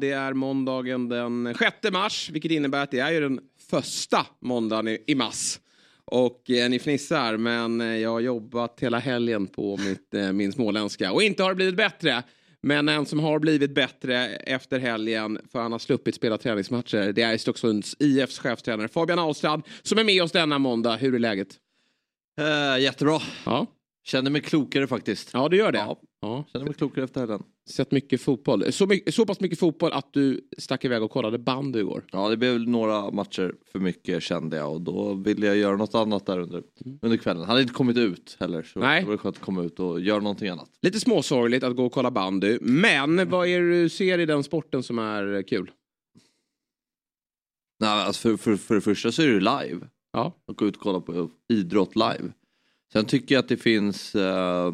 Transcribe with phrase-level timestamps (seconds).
[0.00, 4.88] Det är måndagen den 6 mars, vilket innebär att det är ju den första måndagen
[4.88, 5.58] i, i mars.
[6.04, 10.52] Och eh, ni fnissar, men eh, jag har jobbat hela helgen på mitt, eh, min
[10.52, 11.12] småländska.
[11.12, 12.22] Och inte har det blivit bättre.
[12.60, 17.22] Men en som har blivit bättre efter helgen, för han har sluppit spela träningsmatcher, det
[17.22, 20.96] är Stocksunds IFs chefstränare Fabian Ahlstrand som är med oss denna måndag.
[20.96, 21.48] Hur är läget?
[22.40, 23.20] Eh, jättebra.
[23.44, 23.66] Ja,
[24.04, 25.30] Känner mig klokare faktiskt.
[25.32, 25.78] ja det gör det.
[25.78, 26.00] Ja.
[26.20, 26.44] Ja.
[26.52, 27.42] Känner mig klokare efter helgen.
[27.70, 28.72] Sett mycket fotboll.
[28.72, 32.04] Så, mycket, så pass mycket fotboll att du stack iväg och kollade bandy igår.
[32.12, 35.94] Ja, det blev några matcher för mycket kände jag och då ville jag göra något
[35.94, 36.62] annat där under,
[37.02, 37.42] under kvällen.
[37.42, 39.02] Han hade inte kommit ut heller så Nej.
[39.02, 40.70] det var skönt att komma ut och göra någonting annat.
[40.82, 42.58] Lite småsorgligt att gå och kolla bandy.
[42.60, 45.70] Men vad är det du ser i den sporten som är kul?
[47.80, 49.86] Nej, alltså för, för, för det första så är det live.
[50.12, 50.32] Ja.
[50.46, 52.32] Att gå ut och kolla på idrott live.
[52.92, 54.72] Sen tycker jag att det finns eh,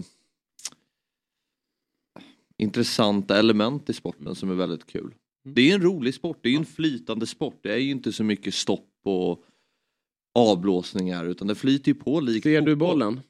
[2.63, 5.15] intressanta element i sporten som är väldigt kul.
[5.45, 5.55] Mm.
[5.55, 7.61] Det är en rolig sport, det är en flytande sport.
[7.63, 9.45] Det är ju inte så mycket stopp och
[10.35, 13.21] avblåsningar utan det flyter ju på likt Ser du bollen?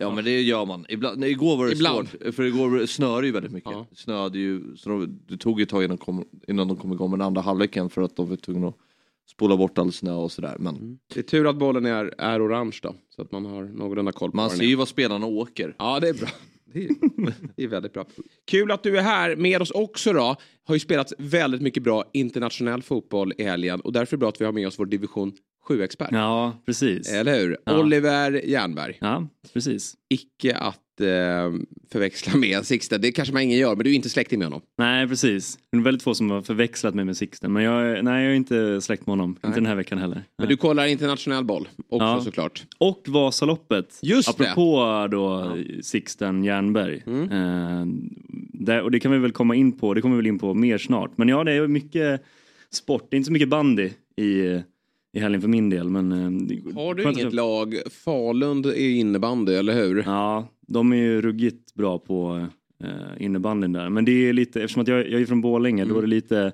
[0.00, 0.86] Ja men det gör man.
[0.88, 2.08] Ibland, nej, igår var det Ibland.
[2.08, 2.34] svårt.
[2.34, 3.72] För igår snöade ju väldigt mycket.
[3.72, 3.86] Ja.
[3.92, 7.10] Snöade ju, så de, det tog ett tag innan, de kom, innan de kom igång
[7.10, 8.76] med den andra halvleken för att de var tvungna att
[9.30, 10.56] spola bort all snö och sådär.
[10.58, 12.94] Men Det är tur att bollen är, är orange då.
[13.16, 15.74] Så att man har någorlunda koll på man ser ju vad spelarna åker.
[15.78, 16.28] Ja, det är bra.
[16.74, 16.88] Det
[17.56, 18.06] det är väldigt bra.
[18.50, 20.36] Kul att du är här med oss också då.
[20.64, 24.28] Har ju spelats väldigt mycket bra internationell fotboll i helgen och därför är det bra
[24.28, 25.32] att vi har med oss vår division
[25.68, 26.08] 7-expert.
[26.12, 27.12] Ja, precis.
[27.12, 27.58] Eller hur?
[27.64, 27.80] Ja.
[27.80, 28.98] Oliver Jernberg.
[29.00, 29.94] Ja, precis.
[30.08, 30.80] Icke att
[31.92, 33.00] förväxla med Sixten.
[33.00, 34.60] Det kanske man ingen gör, men du är inte släkting med honom.
[34.78, 35.58] Nej, precis.
[35.72, 37.52] Det är väldigt få som har förväxlat mig med Sixten.
[37.52, 39.36] Men jag, nej, jag är inte släkt med honom.
[39.42, 39.48] Nej.
[39.50, 40.14] Inte den här veckan heller.
[40.14, 40.48] Men Nej.
[40.48, 42.20] du kollar internationell boll också Ja.
[42.24, 42.64] såklart.
[42.78, 43.98] Och Vasaloppet.
[44.02, 44.44] Just det.
[44.50, 47.02] Apropå då Sixten Jernberg.
[47.06, 47.22] Mm.
[47.30, 47.86] Eh,
[48.52, 49.94] där, och det kan vi väl komma in på.
[49.94, 51.10] Det kommer vi väl in på mer snart.
[51.18, 52.22] Men ja, det är mycket
[52.70, 53.06] sport.
[53.10, 54.60] Det är inte så mycket bandy i,
[55.14, 55.88] i helgen för min del.
[55.88, 57.74] Men, eh, Har du inget lag?
[58.04, 60.02] Falund är innebandy, eller hur?
[60.06, 62.46] Ja, de är ju ruggigt bra på
[62.84, 63.90] eh, innebandyn där.
[63.90, 65.92] Men det är lite, eftersom att jag, jag är från Borlänge, Mm.
[65.94, 66.52] då är det lite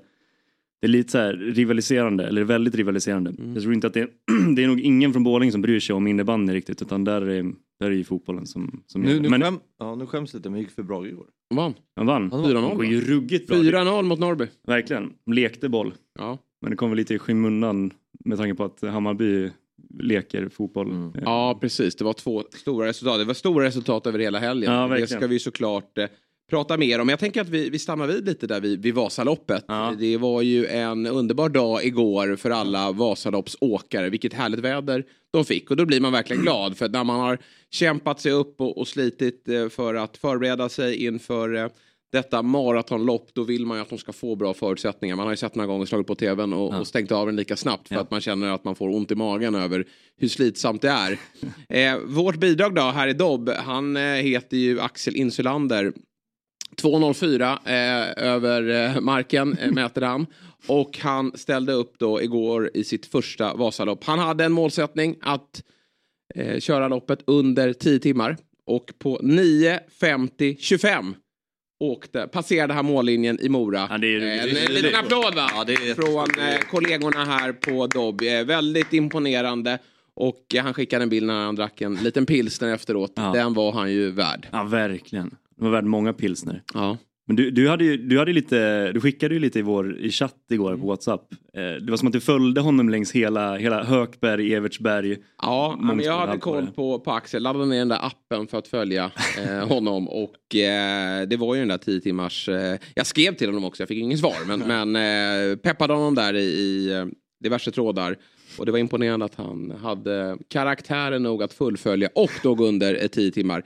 [0.80, 3.30] det är lite så här rivaliserande, eller väldigt rivaliserande.
[3.38, 3.52] Mm.
[3.54, 4.10] Jag tror inte att det,
[4.56, 7.42] det är nog ingen från Borlänge som bryr sig om innebandy riktigt, utan där är,
[7.80, 10.56] där är ju fotbollen som, som Nu, nu, Men skäm, ja, nu skäms lite men
[10.58, 11.26] det gick för bra igår.
[11.54, 11.74] Vann.
[11.96, 12.32] han vann.
[12.32, 13.56] Han 4-0, Det går ju ruggigt bra.
[13.56, 14.46] 4-0 mot Norrby.
[14.66, 15.12] Verkligen.
[15.26, 15.92] De lekte boll.
[16.18, 16.38] Ja.
[16.60, 17.90] Men det kom väl lite i skymundan
[18.24, 19.50] med tanke på att Hammarby
[19.98, 20.90] leker fotboll.
[20.90, 21.12] Mm.
[21.14, 21.94] Eh, ja, precis.
[21.96, 23.18] Det var två stora resultat.
[23.18, 24.72] Det var stora resultat över hela helgen.
[24.72, 26.06] Ja, det ska vi såklart eh,
[26.50, 27.08] prata mer om.
[27.08, 29.64] Jag tänker att vi, vi stannar vid lite där vid, vid Vasaloppet.
[29.68, 29.94] Ja.
[29.98, 34.10] Det var ju en underbar dag igår för alla Vasaloppsåkare.
[34.10, 35.70] Vilket härligt väder de fick.
[35.70, 36.76] Och då blir man verkligen glad.
[36.76, 37.38] För när man har
[37.70, 41.68] kämpat sig upp och, och slitit eh, för att förbereda sig inför eh,
[42.12, 45.16] detta maratonlopp, då vill man ju att de ska få bra förutsättningar.
[45.16, 47.56] Man har ju sett några gånger slagit på tvn och, och stängt av den lika
[47.56, 48.00] snabbt för Ja.
[48.00, 49.84] att man känner att man får ont i magen över
[50.16, 51.18] hur slitsamt det är.
[51.68, 55.92] eh, vårt bidrag då här i Dobb, han eh, heter ju Axel Insulander.
[56.82, 60.26] 2.04 eh, över eh, marken eh, mäter han.
[60.66, 64.04] Och han ställde upp då igår i sitt första Vasalopp.
[64.04, 65.62] Han hade en målsättning att
[66.34, 68.36] eh, köra loppet under 10 timmar.
[68.66, 71.14] Och på 9.50.25
[71.80, 73.86] åkte, passerade han mållinjen i Mora.
[73.90, 75.50] Ja, det är- Eh, det är- en, en liten applåd va?
[75.54, 78.22] Ja, Från eh, kollegorna här på Dobb.
[78.22, 79.78] Eh, väldigt imponerande.
[80.14, 83.12] Och eh, han skickade en bild när han drack en liten pilsner efteråt.
[83.16, 83.32] Ja.
[83.34, 84.48] Den var han ju värd.
[84.52, 85.28] Ja, verkligen.
[85.56, 86.62] Det var värd många pilsner.
[86.74, 86.98] Ja.
[87.30, 90.10] Men du, du, hade ju, du, hade lite, du skickade ju lite i vår i
[90.10, 90.80] chatt igår Mm.
[90.80, 91.32] på Whatsapp.
[91.54, 95.16] Eh, det var som att du följde honom längs hela, hela Hökberg, Evertsberg.
[95.42, 98.68] Ja, men jag hade koll på, på Axel, laddade ner den där appen för att
[98.68, 99.10] följa
[99.46, 103.48] eh, honom och eh, det var ju den där 10 timmars, eh, jag skrev till
[103.48, 104.60] honom också, jag fick ingen svar men,
[104.92, 104.96] men
[105.52, 107.06] eh, peppade honom där i, i eh,
[107.42, 108.16] diverse trådar
[108.58, 113.08] och det var imponerande att han hade karaktären nog att fullfölja och då under eh,
[113.08, 113.64] 10 timmar.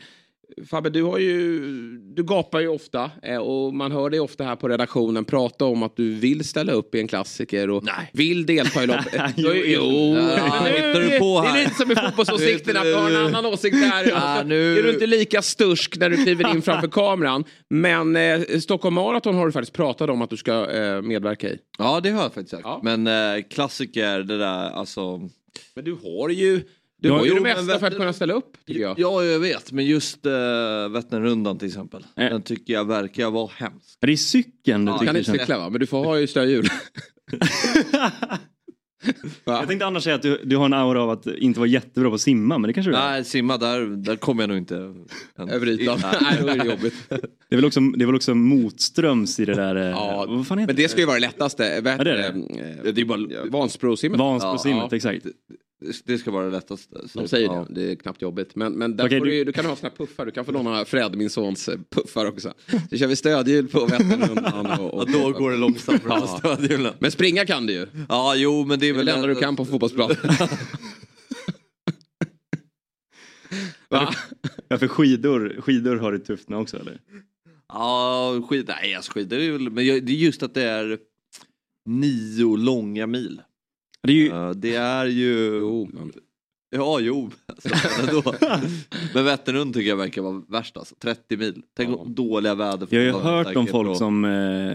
[0.70, 1.60] Fabbe, du, har ju,
[1.98, 5.82] du gapar ju ofta eh, och man hör dig ofta här på redaktionen prata om
[5.82, 8.10] att du vill ställa upp i en klassiker och Nej.
[8.12, 9.12] vill delta i loppet.
[9.36, 10.16] Jo, jo, jo.
[10.16, 11.58] Ja, nu- hittar du på Det här?
[11.58, 14.08] är lite som i fotbollsåsikterna, att du har en annan åsikt där.
[14.08, 17.44] Ja, Alltså, nu- Är du inte lika stursk när du kliver in framför kameran.
[17.70, 21.58] Men eh, Stockholm Marathon har du faktiskt pratat om att du ska eh, medverka i.
[21.78, 22.62] Ja det har jag faktiskt sagt.
[22.64, 22.80] Ja.
[22.82, 25.28] Men eh, klassiker, det där alltså.
[25.74, 26.60] Men du har ju,
[27.08, 28.98] du Ja, ju jo, det mesta för att kunna ställa upp, tycker jag.
[28.98, 30.32] Ja jag vet, men just uh,
[30.92, 32.06] Vätternrundan till exempel.
[32.16, 32.24] Eh.
[32.28, 33.98] Den tycker jag verkar vara hemsk.
[34.00, 35.70] Det är cykeln du Ja, Du kan tycker inte cykla va?
[35.70, 36.66] Men du får ha ju stödhjul.
[39.44, 42.08] Jag tänkte annars säga att du, du har en aura av att inte vara jättebra
[42.10, 43.10] på att simma, men det kanske du är.
[43.10, 44.74] Nej simma där, där kommer jag nog inte.
[45.38, 45.98] Över ytan.
[46.20, 46.94] Nej, då är det jobbigt.
[47.48, 49.76] Det är väl också, det är väl också motströms i det där...
[49.76, 51.80] eh, Ja, vad fan heter Men det ska ju vara det lättaste.
[51.80, 52.32] Vet, Ja, det är
[52.82, 52.92] det.
[52.92, 54.18] Det är bara, Vansbrosimmet.
[54.18, 55.26] Vansbrosimmet, Ja, exakt.
[56.04, 57.00] Det ska vara det lättaste.
[57.14, 57.66] De säger ja.
[57.68, 57.74] det.
[57.74, 58.54] Det är knappt jobbigt.
[58.54, 60.26] Men, men där får du, du- du kan ha såna här puffar.
[60.26, 62.54] Du kan få låna Fred, min sons eh, puffar också.
[62.90, 64.80] Så kör vi stödhjul på Vätternrundan.
[64.80, 66.26] Och, och, Ja, då går det långsamt för Ja.
[66.38, 66.94] stödhjulen.
[66.98, 67.86] Men springa kan du ju.
[68.08, 70.10] Ja jo men det är väl det enda du kan på fotbollsplan.
[73.88, 74.14] Va?
[74.68, 77.00] Ja, för skidor, skidor har det tufft nu också eller?
[77.68, 80.98] Ja skid, nej alltså skidor är väl, men jag, det är just att det är
[81.88, 83.40] nio långa mil.
[84.06, 85.58] Det är ju, Ja, det är ju...
[85.58, 85.88] Jo,
[86.76, 87.30] Ja, jo.
[87.46, 88.34] Alltså.
[89.14, 90.94] Men Vätternrundan tycker jag verkar vara värst alltså.
[90.98, 91.62] 30 mil.
[91.76, 92.04] Tänk Ja.
[92.08, 92.88] dåliga väder.
[92.90, 94.74] jag har ju hört om folk och- som, eh,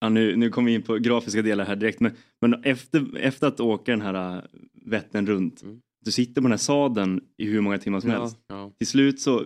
[0.00, 3.46] ja, nu, nu kommer vi in på grafiska delar här direkt, men, men efter, efter
[3.46, 4.42] att åka den här eh,
[4.86, 5.80] Vättern runt, Mm.
[6.04, 8.20] du sitter på den här sadeln i hur många timmar som Ja.
[8.20, 8.36] helst.
[8.48, 8.70] Ja.
[8.78, 9.42] Till slut så,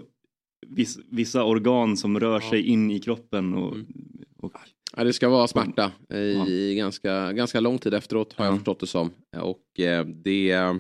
[0.67, 3.87] viss, vissa organ som rör sig in i kroppen och, Mm.
[4.39, 4.53] och
[4.99, 5.93] Ja, det ska vara smärta
[6.49, 8.57] i ganska, ganska lång tid efteråt har jag Ja.
[8.59, 9.11] förstått det som.
[9.37, 10.75] Och eh, det...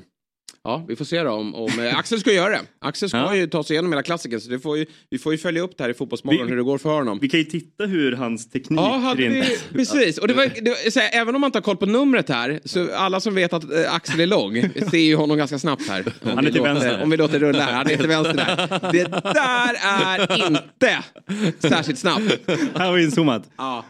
[0.65, 2.61] Ja, vi får se då om, om eh, Axel ska göra det.
[2.81, 3.37] Axel ska Ja.
[3.37, 5.85] ju ta sig igenom hela klassiken så får ju, vi får ju följa upp det
[5.85, 7.19] här i Fotbollsmorgon Vi- hur det går för honom.
[7.23, 10.19] vi kan ju titta hur hans teknik Ja, hade rent- vi, precis.
[10.19, 12.29] Och det var, det var, så här, även om man inte har koll på numret
[12.29, 15.89] här, så alla som vet att eh, Axel är lång ser ju honom ganska snabbt
[15.89, 16.05] här.
[16.23, 17.03] Om Han är till låter- vänster.
[17.03, 17.73] Om vi låter rulla här.
[17.73, 18.93] Han är till vänster där.
[18.93, 22.39] Det där är inte särskilt snabbt.
[22.75, 23.51] Här vi inzoomat.
[23.57, 23.85] Ja.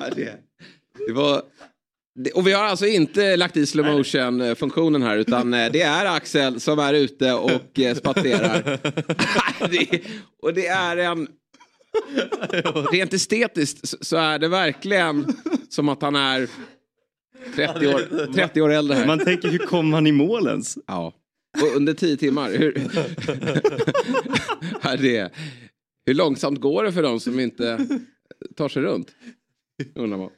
[0.00, 0.34] Ja, det,
[1.06, 1.42] det var...
[2.34, 6.06] Och vi har alltså inte lagt i slow motion funktionen här utan eh, det är
[6.06, 8.78] Axel som är ute och eh, spatserar.
[10.42, 11.28] och det är en...
[12.92, 15.26] Rent estetiskt så- är det verkligen
[15.68, 16.48] som att han är
[17.54, 19.06] 30 år, 30 år äldre här.
[19.06, 20.78] Man tänker, hur kom han i mål ens?
[20.86, 21.12] Ja.
[21.62, 22.50] Och under 10 timmar.
[22.50, 22.72] Hur...
[24.80, 25.32] Här det...
[26.08, 27.78] Hur långsamt går det för dem som inte
[28.56, 29.08] tar sig runt?
[29.94, 30.30] Undrar man.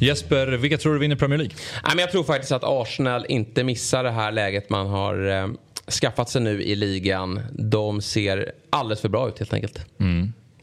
[0.00, 1.56] Jesper, vilka tror du vinner Premier League?
[1.84, 5.48] Nej, men jag tror faktiskt att Arsenal inte missar det här läget man har eh,
[6.00, 7.40] skaffat sig nu i ligan.
[7.52, 9.86] De ser alldeles för bra ut helt enkelt.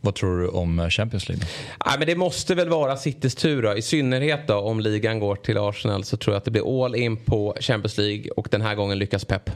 [0.05, 1.45] Vad tror du om Champions League?
[1.85, 3.77] Nej, men det måste väl vara Citys tur då.
[3.77, 6.95] I synnerhet då om ligan går till Arsenal så tror jag att det blir all
[6.95, 9.49] in på Champions League och den här gången lyckas Pep.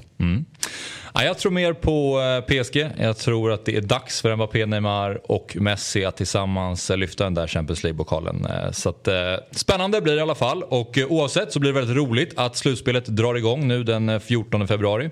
[1.14, 2.90] Ja, jag tror mer på eh, PSG.
[2.98, 7.24] Jag tror att det är dags för Mbappé, Neymar och Messi att tillsammans eh, lyfta
[7.24, 8.46] den där Champions League-pokalen.
[8.46, 9.14] Eh, Så att, eh,
[9.52, 12.58] spännande blir det i alla fall och eh, oavsett så blir det väldigt roligt att
[12.58, 15.10] slutspelet drar igång nu den eh, 14 februari.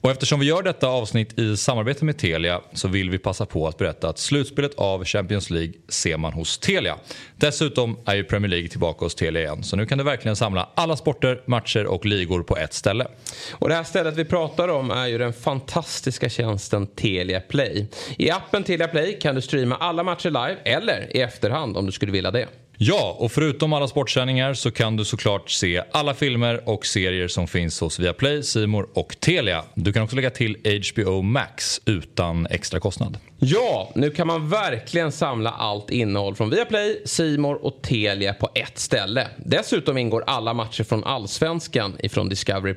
[0.00, 3.68] Och eftersom vi gör detta avsnitt i samarbete med Telia så vill vi passa på
[3.68, 6.96] att berätta att slutspelet av Champions League ser man hos Telia.
[7.36, 10.68] Dessutom är ju Premier League tillbaka hos Telia igen så nu kan du verkligen samla
[10.74, 13.06] alla sporter, matcher och ligor på ett ställe.
[13.52, 17.86] Och det här stället vi pratar om är ju den fantastiska tjänsten Telia Play.
[18.16, 21.92] I appen Telia Play kan du streama alla matcher live eller i efterhand om du
[21.92, 22.48] skulle vilja det.
[22.80, 27.48] Ja, och förutom alla sportsändningar så kan du såklart se alla filmer och serier som
[27.48, 29.64] finns hos Viaplay, Simor och Telia.
[29.74, 30.56] Du kan också lägga till
[30.92, 33.18] HBO Max utan extra kostnad.
[33.38, 38.78] Ja, nu kan man verkligen samla allt innehåll från Viaplay, Simor och Telia på ett
[38.78, 39.28] ställe.
[39.36, 42.74] Dessutom ingår alla matcher från Allsvenskan ifrån Discovery+.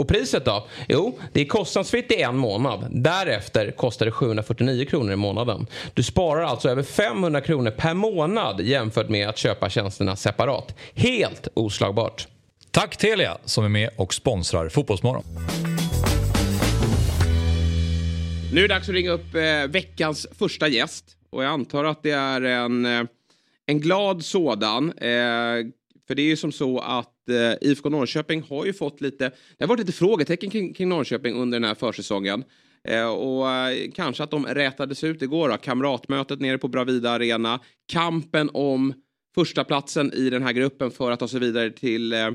[0.00, 0.66] Och priset då?
[0.88, 2.86] Jo, det är kostnadsfritt i en månad.
[2.90, 5.66] Därefter kostar det 749 kronor i månaden.
[5.94, 10.76] Du sparar alltså över 500 kronor per månad jämfört med att köpa tjänsterna separat.
[10.94, 12.28] Helt oslagbart.
[12.70, 15.24] Tack Telia som är med och sponsrar Fotbollsmorgon.
[18.52, 21.04] Nu är det dags att ringa upp eh, veckans första gäst.
[21.30, 23.02] Och jag antar att det är en, eh,
[23.66, 24.92] en glad sådan.
[24.92, 25.66] Eh,
[26.08, 29.24] för det är ju som så att eh, IFK Norrköping har ju fått lite...
[29.28, 32.44] Det har varit lite frågetecken kring, kring Norrköping under den här försäsongen.
[32.88, 35.56] Eh, och eh, kanske att de rätades ut igår då.
[35.56, 37.60] Kamratmötet nere på Bravida Arena.
[37.92, 38.94] Kampen om
[39.34, 42.30] första platsen i den här gruppen för att ta sig vidare till eh,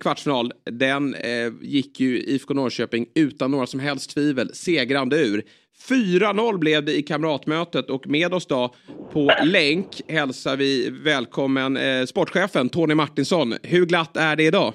[0.00, 5.44] kvartsfinal, den eh, gick ju IFK Norrköping utan några som helst tvivel segrande ur.
[5.88, 8.74] 4-0 blev det i kamratmötet och med oss då
[9.12, 13.54] på länk hälsar vi välkommen eh, sportchefen Tony Martinsson.
[13.62, 14.72] Hur glatt är det idag?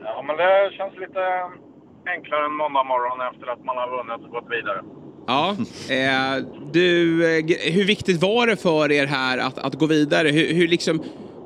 [0.00, 1.20] Ja, men det känns lite
[2.06, 4.82] enklare än måndag morgon efter att man har vunnit och gått vidare.
[5.26, 5.56] Ja,
[5.94, 10.28] eh, du, eh, hur viktigt var det för er här att, att gå vidare?
[10.28, 11.02] Hur, hur, liksom,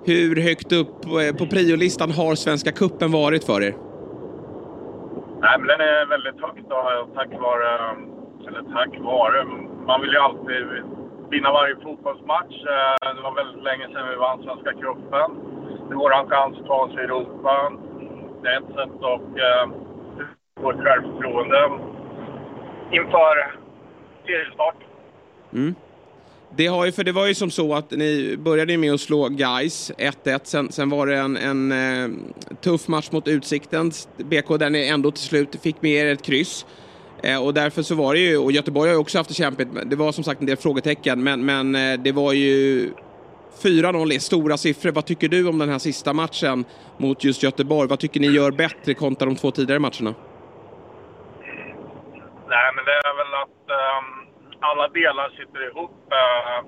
[0.07, 3.89] hur högt upp på, på priolistan har Svenska Kuppen varit för er?
[5.42, 7.97] Nej, men den är väldigt högt då, tack vare,
[8.47, 9.44] eller tack vare,
[9.87, 10.66] man vill ju alltid
[11.30, 12.56] vinna varje fotbollsmatch.
[12.66, 15.30] Eh, det var väldigt länge sedan vi vann Svenska cupen.
[15.88, 17.73] Det är vår chans att ta oss i Europa.
[18.42, 19.64] Det är ett sätt att eh,
[20.61, 21.70] få ett självförtroende
[22.90, 23.35] inför
[24.26, 24.76] seriestart.
[25.52, 25.75] Mm.
[26.57, 29.28] Det, har ju, för det var ju som så att ni började med att slå
[29.28, 30.40] Guys 1-1.
[30.42, 32.11] Sen, sen var det en, en eh,
[32.61, 36.66] tuff match mot Utsikten, BK, där ni ändå till slut fick med er ett kryss.
[37.23, 39.69] Eh, och därför så var det ju, och Göteborg har ju också haft det kämpigt,
[39.87, 42.90] det var som sagt en del frågetecken, men, men eh, det var ju
[43.62, 44.92] 4-0 är stora siffror.
[44.92, 46.64] Vad tycker du om den här sista matchen
[46.99, 47.88] mot just Göteborg?
[47.88, 50.14] Vad tycker ni gör bättre kontra de två tidigare matcherna?
[52.49, 54.20] Nej, men det är väl att um,
[54.61, 55.97] alla delar sitter ihop.
[56.12, 56.59] Eh,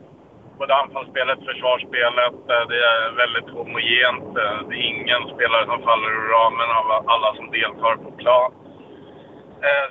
[0.59, 2.39] både anfallsspelet, försvarsspelet.
[2.53, 4.37] Eh, det är väldigt homogent.
[4.39, 8.53] Eh, det är ingen spelare som faller ur ramen av alla som deltar på plan.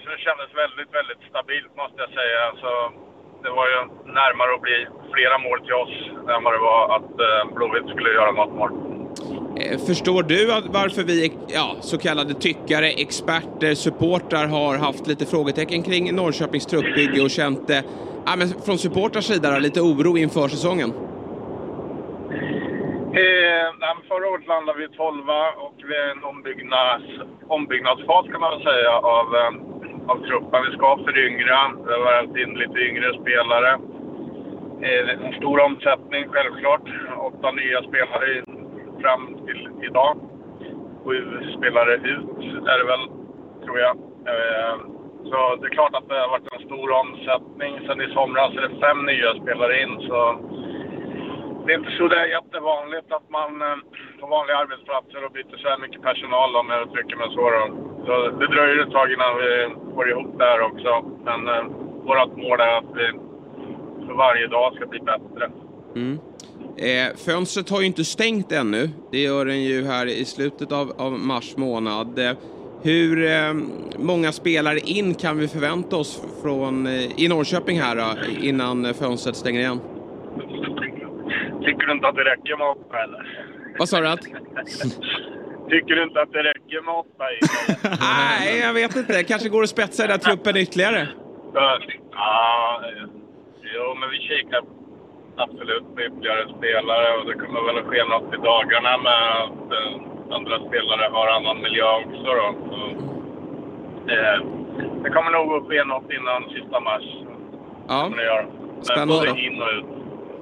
[0.02, 2.44] så det kändes väldigt, väldigt stabilt måste jag säga.
[2.62, 2.72] Så
[3.44, 3.80] det var ju
[4.20, 5.96] närmare att bli flera mål till oss
[6.34, 7.12] än vad det var att
[7.54, 9.01] Blåvitt skulle göra något mål.
[9.56, 15.84] Eh, förstår du varför vi, ja, så kallade tyckare, experter, supportrar har haft lite frågetecken
[15.84, 17.78] kring Norrköpings truppbygge och känt, eh,
[18.26, 20.94] ja, men från supportrars sida lite oro inför säsongen?
[23.14, 23.52] Eh,
[24.12, 25.30] förra året landade vi 12
[25.66, 27.06] och vi är en ombyggnads,
[27.48, 29.52] ombyggnadsfas kan man väl säga av, eh,
[30.12, 30.66] av truppen.
[30.68, 33.72] Vi ska föryngra, vi har värvat in lite yngre spelare.
[34.88, 36.88] Eh, en stor omsättning självklart.
[37.30, 38.28] Åtta nya spelare
[39.02, 40.18] fram till idag.
[41.04, 41.18] Sju
[41.58, 43.06] spelare ut är det väl,
[43.64, 43.96] tror jag.
[44.32, 44.76] Eh,
[45.30, 47.72] så det är klart att det har varit en stor omsättning.
[47.88, 49.94] Sen i somras är det fem nya spelare in.
[50.08, 50.18] Så
[51.64, 53.78] det är inte så där jättevanligt att man eh,
[54.20, 57.44] på vanliga arbetsplatser och byter så här mycket personal om jag uttrycker mig så.
[57.56, 57.64] Då.
[58.06, 59.52] Så det dröjer ett tag innan vi
[59.96, 60.92] får ihop det här också.
[61.28, 61.64] Men eh,
[62.08, 63.08] vårt mål är att vi
[64.06, 65.52] för varje dag ska bli bättre.
[65.96, 66.20] Mm.
[66.82, 68.90] Eh, fönstret har ju inte stängt ännu.
[69.12, 72.20] Det gör den ju här i slutet av, av mars månad.
[72.20, 72.38] Eh,
[72.84, 73.54] hur eh,
[73.98, 79.36] många spelare in kan vi förvänta oss från, eh, i Norrköping här då, innan fönstret
[79.36, 79.80] stänger igen?
[81.66, 83.48] Tycker du inte att det räcker med åtta eller?
[83.80, 84.08] Vad sa du?
[84.08, 84.22] Att?
[85.70, 87.24] Tycker du inte att det räcker med åtta?
[88.00, 89.24] Nej, jag vet inte.
[89.24, 91.08] Kanske går att spetsa den där truppen ytterligare.
[91.54, 92.82] Ja,
[93.76, 94.81] jo, men vi kikar
[95.46, 99.68] absolut på ytterligare spelare och det kommer väl att ske något i dagarna med att
[99.78, 99.94] eh,
[100.38, 102.30] andra spelare har annan miljö också.
[102.40, 102.48] Då.
[102.70, 102.82] Så,
[104.14, 104.38] eh,
[105.04, 107.08] det kommer nog att ske något innan sista mars.
[107.88, 108.12] Ja,
[108.82, 109.14] spännande.
[109.14, 109.86] Både in och ut.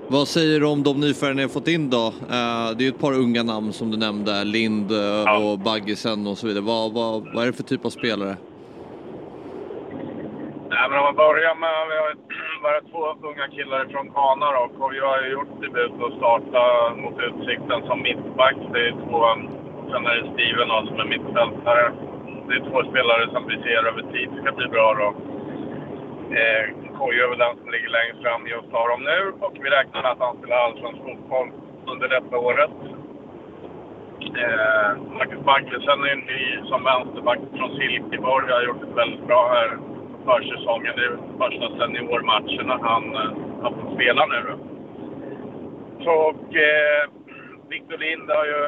[0.08, 2.06] Vad säger du om de nyförvärv ni har fått in då?
[2.08, 4.92] Uh, det är ju ett par unga namn som du nämnde, Lind
[5.26, 5.38] ja.
[5.38, 6.64] och Baggisen och så vidare.
[6.64, 8.38] Vad, vad, vad är det för typ av spelare?
[10.72, 12.12] Nej, men om man börjar med, vi har
[12.68, 14.64] bara två unga killar från Kana då.
[14.84, 16.62] Och vi har gjort debut och starta
[17.02, 18.58] mot Utsikten som mittback.
[18.74, 19.20] Det är två,
[19.92, 21.86] sen är det Steven då, som är mittfältare.
[22.48, 25.10] Det är två spelare som vi ser över tid ska bli bra då.
[26.40, 26.64] Eh,
[26.98, 30.02] Kojo är väl den som ligger längst fram just av dem nu och vi räknar
[30.02, 31.50] med att han spelar allsvensk fotboll
[31.92, 32.72] under detta året.
[34.42, 38.52] Eh, Marcus Baggesen är ny som vänsterback från Silkeborg.
[38.52, 39.89] har gjort det väldigt bra här
[40.30, 40.94] försäsongen.
[40.96, 43.32] Det är första seniormatcherna han eh,
[43.62, 44.42] har fått spela nu.
[46.06, 47.04] Och eh,
[47.70, 48.62] Victor Lind har ju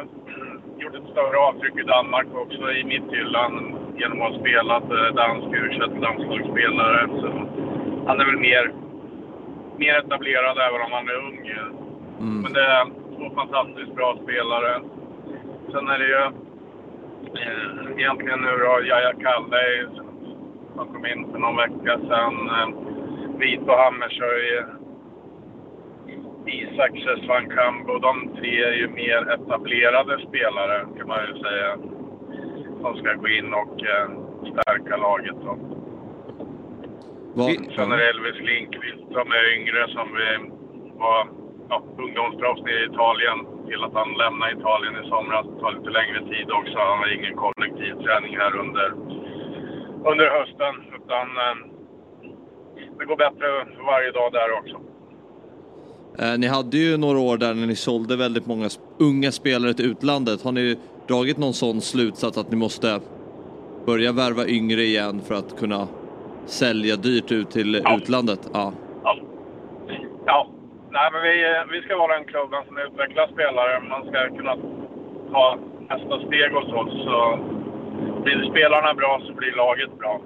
[0.82, 3.54] gjort ett större avtryck i Danmark också i mitthyllan
[3.98, 5.64] genom att ha spelat eh, dansk u
[6.06, 7.08] landslagsspelare.
[7.20, 7.28] Så
[8.08, 8.74] han är väl mer,
[9.78, 11.42] mer etablerad även om han är ung.
[12.20, 12.42] Mm.
[12.42, 12.86] Men det är
[13.18, 14.82] två fantastiskt bra spelare.
[15.72, 16.24] Sen är det ju
[17.42, 19.62] eh, egentligen nu då Jaja Kalle
[20.76, 22.50] som kom in för någon vecka sedan.
[22.50, 22.70] Eh,
[23.40, 24.64] Vito Hammershöj,
[26.46, 26.92] Isak
[27.26, 28.00] Svankambo.
[28.00, 31.78] De tre är ju mer etablerade spelare kan man ju säga.
[32.82, 34.10] Som ska gå in och eh,
[34.52, 35.36] stärka laget.
[35.44, 35.58] Då.
[37.76, 40.52] Sen är det Elvis Linkvist som är yngre som vi
[41.00, 41.28] var
[41.70, 43.38] ja, ungdomsproffs i Italien
[43.68, 45.46] till att han lämnade Italien i somras.
[45.50, 46.78] Det tar lite längre tid också.
[46.78, 48.88] Han har ingen kollektiv träning här under,
[50.06, 50.76] under hösten.
[50.96, 51.56] Utan eh,
[53.00, 54.76] det går bättre för varje dag där också.
[56.20, 59.92] Eh, ni hade ju några år där när ni sålde väldigt många unga spelare till
[59.92, 60.44] utlandet.
[60.44, 60.78] Har ni
[61.08, 63.00] dragit någon sån slutsats att ni måste
[63.86, 65.88] börja värva yngre igen för att kunna
[66.46, 67.98] sälja dyrt ut till Ja.
[67.98, 68.50] utlandet?
[68.54, 68.74] Ja.
[69.04, 69.18] Ja.
[70.26, 70.48] ja.
[70.92, 71.36] Nej, men vi,
[71.72, 73.80] vi ska vara den klubben som utvecklar spelare.
[73.90, 74.56] Man ska kunna
[75.32, 75.58] ta
[75.90, 76.94] nästa steg hos oss.
[77.06, 77.40] Så
[78.24, 80.22] blir spelarna bra så blir laget bra.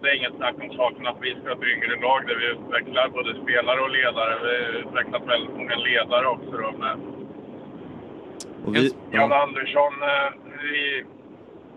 [0.00, 2.46] Det är inget snack om saken att vi ska ha ett yngre lag där vi
[2.46, 4.34] utvecklar både spelare och ledare.
[4.42, 6.96] Vi har utvecklat väldigt många ledare också då med
[8.64, 9.42] Och vi, Jan ja.
[9.42, 10.28] Andersson eh,
[10.76, 11.04] i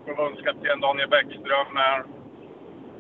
[0.05, 2.03] förbundskapten Daniel Bäckström är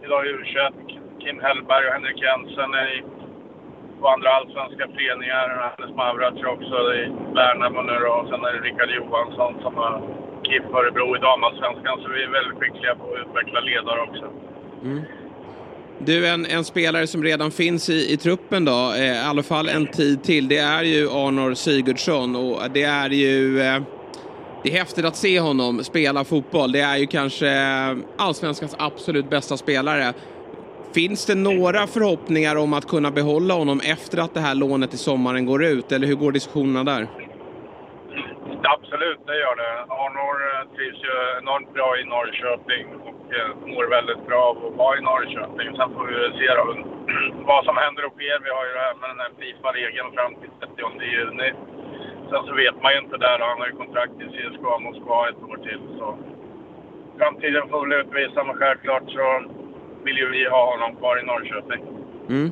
[0.03, 0.73] idag i U21.
[1.19, 3.03] Kim Hellberg och Henrik Jensen i
[4.01, 5.73] på andra allsvenska föreningar.
[5.77, 8.11] Hannes Mavrac också i Värnamo nu då.
[8.11, 10.01] Och sen är det Rickard Johansson som har
[10.55, 11.99] i Örebro i damallsvenskan.
[12.01, 14.25] Så vi är väldigt skickliga på att utveckla ledare också.
[14.83, 15.01] Mm.
[15.99, 19.69] Du, en, en spelare som redan finns i, i truppen då, eh, i alla fall
[19.69, 23.61] en tid till, det är ju Arnor Sigurdsson och det är ju...
[23.61, 23.81] Eh,
[24.63, 26.71] det är häftigt att se honom spela fotboll.
[26.71, 27.49] Det är ju kanske
[28.17, 30.13] allsvenskans absolut bästa spelare.
[30.93, 34.97] Finns det några förhoppningar om att kunna behålla honom efter att det här lånet i
[34.97, 37.07] sommaren går ut, eller hur går diskussionerna där?
[38.63, 39.73] Absolut, det gör det.
[40.03, 44.77] Arnor eh, trivs ju enormt bra i Norrköping och eh, mår väldigt bra av att
[44.81, 45.67] vara i Norrköping.
[45.77, 46.65] Sen får vi se då,
[47.51, 48.37] vad som händer och sker.
[48.45, 51.49] Vi har ju det här med den här Fifa-regeln fram till 30 juni.
[52.29, 53.37] Sen så vet man ju inte där.
[53.49, 55.81] Han har ju kontrakt i CSKA Moskva ett år till.
[55.99, 56.07] Så
[57.19, 59.25] framtiden får väl utvisa, men självklart så
[60.05, 61.81] vill ju vi ha honom kvar i Norrköping.
[62.29, 62.51] Mm.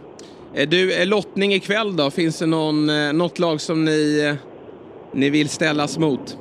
[0.56, 2.80] Eh, du, lottning ikväll då, finns det någon,
[3.18, 4.02] något lag som ni,
[5.16, 6.38] ni vill ställas mot?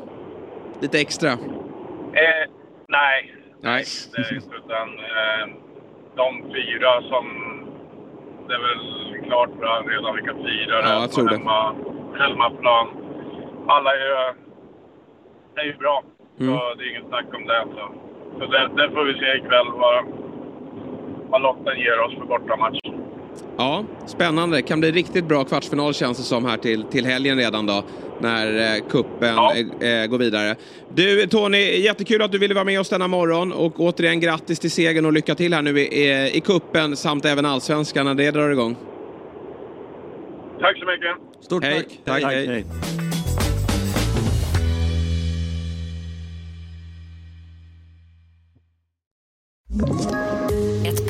[0.81, 1.31] Lite extra?
[1.31, 2.45] Eh,
[2.89, 3.85] nej, Nej.
[4.13, 4.57] det inte.
[4.57, 5.45] Utan eh,
[6.17, 7.25] de fyra som...
[8.49, 9.51] Det är väl klart
[9.87, 11.75] redan vilka fyra det Ja, är på hemma,
[12.19, 12.89] hemmaplan.
[13.67, 14.35] Alla är ju,
[15.63, 16.03] är ju bra.
[16.41, 16.55] Mm.
[16.59, 17.65] Så det är inget snack om det.
[17.75, 17.93] Så,
[18.39, 20.05] så det, det får vi se ikväll vad,
[21.31, 22.81] vad lotten ger oss för bortamatch.
[23.57, 24.63] Ja, spännande.
[24.63, 27.85] kan bli riktigt bra kvartsfinal känns det som här till, till helgen redan då.
[28.21, 29.55] När eh, kuppen Ja.
[29.81, 30.57] eh, eh, går vidare.
[30.95, 34.71] Du Tony, jättekul att du ville vara med oss denna morgon och återigen grattis till
[34.71, 38.31] segern och lycka till här nu i, i, i kuppen samt även allsvenskan när det
[38.31, 38.77] drar igång.
[40.61, 41.45] Tack så mycket!
[41.45, 41.83] Stort Hej.
[41.83, 41.99] tack!
[42.05, 42.47] Tack, hej.
[42.47, 42.65] hej.
[49.81, 50.34] Ett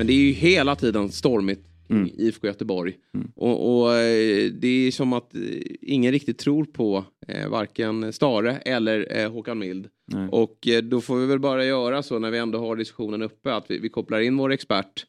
[0.00, 2.96] Men det är ju hela tiden stormigt i IFK Göteborg.
[3.36, 5.40] Och, och eh, det är som att eh,
[5.80, 9.88] ingen riktigt tror på eh, varken Stare eller eh, Håkan Mild.
[10.06, 10.28] Nej.
[10.28, 13.54] Och eh, då får vi väl bara göra så när vi ändå har diskussionen uppe
[13.54, 15.06] att vi, vi kopplar in vår expert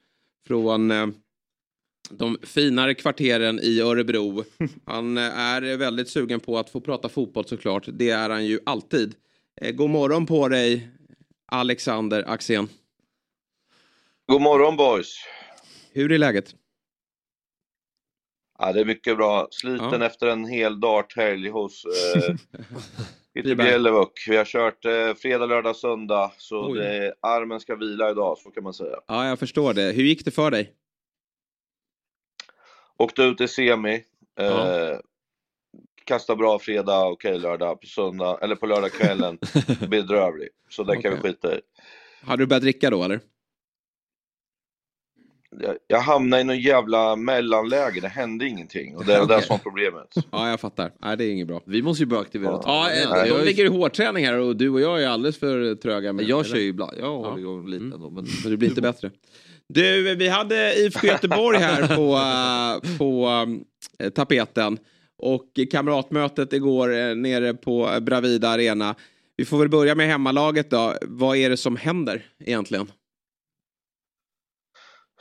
[0.47, 1.08] från eh,
[2.10, 4.43] de finare kvarteren i Örebro.
[4.86, 7.88] Han är väldigt sugen på att få prata fotboll såklart.
[7.93, 9.15] Det är han ju alltid.
[9.73, 10.89] God morgon på dig
[11.45, 12.67] Alexander Axén.
[14.32, 15.15] God morgon boys!
[15.94, 16.56] Hur är läget?
[18.60, 19.48] Ja, det är mycket bra.
[19.52, 20.06] Sliten Ja.
[20.06, 21.84] efter en hel darthelg hos
[22.15, 22.36] eh.
[23.56, 24.26] Bjellevuk.
[24.30, 26.32] Vi har kört eh, fredag, lördag, söndag.
[26.38, 28.96] Så det, armen ska vila idag, så kan man säga.
[29.08, 29.91] Ja, jag förstår det.
[29.91, 30.74] Hur gick det för dig?
[32.98, 33.94] Åkte ut i semi.
[34.39, 35.02] Eh, Ja.
[36.06, 37.82] Kastade bra fredag, okej lördag.
[37.82, 39.38] På söndag, eller på lördagskvällen,
[39.89, 40.50] bedrövlig.
[40.70, 41.62] Så det kan vi skita i.
[42.22, 43.20] Hade du börjat dricka då eller?
[45.60, 48.96] Jag, jag hamnade i någon jävla mellanläge, det hände ingenting.
[48.98, 49.42] Och det är det Okej.
[49.42, 50.14] som var problemet.
[50.32, 50.92] Ja, jag fattar.
[51.02, 51.62] Nej, det är inget bra.
[51.66, 52.90] Vi måste ju börja aktivera Ja.
[52.92, 55.76] Ja, eh, de jag, ligger i hårdträning här och du och jag är alldeles för
[55.76, 56.14] tröga.
[56.14, 56.50] Med, jag eller?
[56.50, 57.40] kör ju ibland, jag håller Ja.
[57.40, 57.94] igång lite Mm.
[57.94, 58.10] ändå.
[58.10, 59.12] Men Men det blir inte bättre.
[59.70, 62.16] Du, vi hade IFK Göteborg här på,
[62.92, 63.30] eh, på
[64.00, 64.78] eh, tapeten.
[65.18, 68.96] Och kamratmötet igår nere på Bravida Arena.
[69.38, 70.94] Vi får väl börja med hemmalaget då.
[71.02, 72.88] Vad är det som händer egentligen?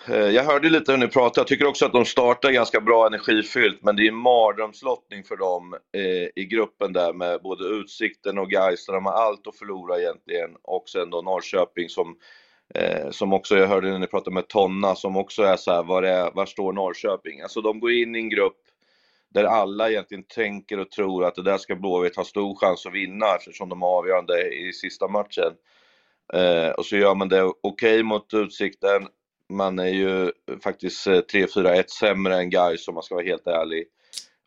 [0.08, 3.06] Eh, jag hörde lite hur ni pratade, jag tycker också att de startar ganska bra
[3.06, 8.38] energifyllt, men det är en mardrömslottning för dem eh, i gruppen där med både Utsikten
[8.38, 12.16] och Gais, där de har allt att förlora egentligen, och sen då Norrköping som,
[12.74, 15.82] eh, som också, jag hörde när ni pratade med Tonna, som också är så här,
[15.82, 17.40] var, är, var står Norrköping?
[17.40, 18.58] Alltså de går in i en grupp
[19.34, 22.94] där alla egentligen tänker och tror att det där ska Blåvitt ha stor chans att
[22.94, 25.52] vinna eftersom de är avgörande i sista matchen.
[26.32, 29.08] Eh, och så gör man det okej mot Utsikten.
[29.50, 30.32] Man är ju
[30.64, 33.84] faktiskt eh, 3-4-1 sämre än Gais om man ska vara helt ärlig.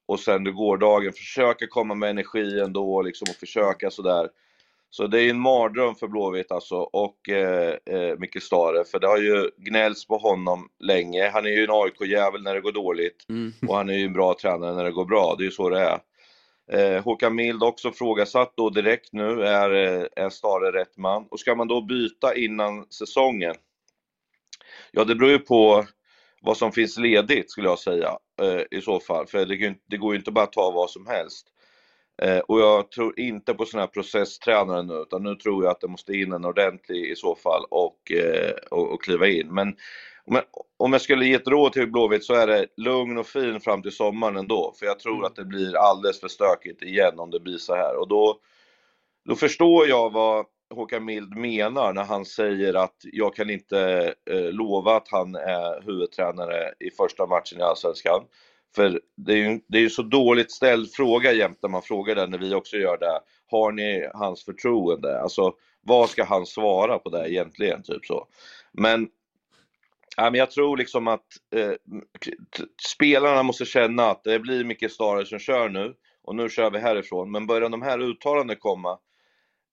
[0.06, 4.30] Och sen du gårdagen försöka komma med energi ändå liksom och försöka sådär.
[4.90, 9.08] Så det är en mardröm för Blåvitt alltså och eh, eh, Micke Stare för det
[9.08, 11.30] har ju gnällts på honom länge.
[11.30, 13.26] Han är ju en AIK-jävel när det går dåligt
[13.68, 15.36] och han är ju en bra tränare när det går bra.
[15.38, 16.00] Det är ju så det är.
[16.72, 21.28] Eh, Håkan Mild också frågasatt då direkt nu, är, eh, är Stare rätt man?
[21.32, 23.56] Och ska man då byta innan säsongen?
[24.96, 25.86] Ja, det beror ju på
[26.42, 29.46] vad som finns ledigt skulle jag säga eh, i så fall, för
[29.86, 31.48] det, går ju- inte bara att ta vad som helst.
[32.22, 35.82] Eh, och jag tror inte på sådana här processtränare nu, utan nu tror jag att
[35.82, 39.54] det måste in en ordentlig i så fall och, eh, och, och kliva in.
[39.54, 39.68] Men
[40.26, 40.44] om jag,
[40.78, 43.82] om jag skulle ge ett råd till Blåvitt så är det lugn och fin fram
[43.82, 47.40] till sommaren ändå, för jag tror att det blir alldeles för stökigt igen om det
[47.40, 48.00] blir så här.
[48.00, 48.40] Och då,
[49.26, 54.52] då förstår jag vad Håkan Mild menar när han säger att jag kan inte eh,
[54.52, 58.24] lova att han är huvudtränare i första matchen i Allsvenskan.
[58.76, 62.16] För det är ju det är ju så dåligt ställd fråga jämt när man frågar
[62.16, 63.20] den, när vi också gör det.
[63.52, 65.22] Har ni hans förtroende?
[65.22, 67.84] Alltså, vad ska han svara på det egentligen?
[67.84, 68.28] Typ så.
[68.72, 69.10] Men,
[70.18, 71.72] ja, men jag tror liksom att eh,
[72.96, 76.80] spelarna måste känna att det blir mycket Stare som kör nu och nu kör vi
[76.80, 77.32] härifrån.
[77.32, 79.00] Men börjar de här uttalandena komma,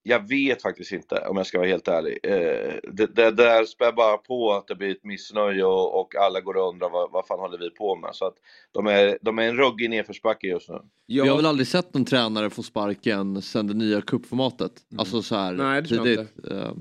[0.02, 2.18] jag vet faktiskt inte om jag ska vara helt ärlig.
[2.22, 6.40] Eh, det, det där spär bara på att det blir ett missnöje och, och alla
[6.40, 8.10] går och undrar vad, vad fan håller vi på med.
[8.14, 8.34] Så att
[8.72, 10.78] de är, de är en ruggig nedförsbacke just nu.
[11.06, 14.72] Vi har väl aldrig sett någon tränare få sparken sen det nya cupformatet?
[14.98, 16.50] Alltså så här Nej, det jag tidigt.
[16.50, 16.72] Eh,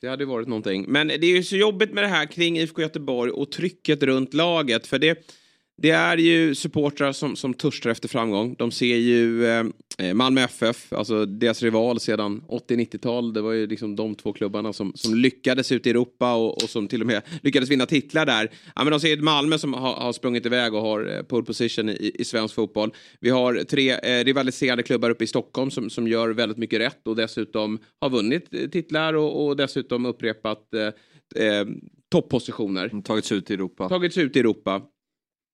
[0.00, 0.84] Det hade varit någonting.
[0.88, 4.34] Men det är ju så jobbigt med det här kring IFK Göteborg och trycket runt
[4.34, 4.86] laget.
[4.86, 5.32] För det,
[5.78, 8.54] det är ju supportrar som, som törstar efter framgång.
[8.58, 9.64] De ser ju eh,
[10.14, 13.32] Malmö FF, alltså deras rival sedan 80-90-tal.
[13.32, 16.70] Det var ju liksom de två klubbarna som, som lyckades ute i Europa och, och
[16.70, 18.50] som till och med lyckades vinna titlar där.
[18.74, 21.44] Ja, men de ser ett Malmö som har, har sprungit iväg och har eh, pole
[21.44, 22.94] position i, i svensk fotboll.
[23.20, 27.06] Vi har tre eh, rivaliserande klubbar uppe i Stockholm som, som gör väldigt mycket rätt
[27.06, 31.66] och dessutom har vunnit eh, titlar och, och dessutom upprepat eh, eh,
[32.10, 33.02] toppositioner.
[33.04, 33.88] Tagits ut i Europa.
[33.88, 34.82] Tagits ut i Europa.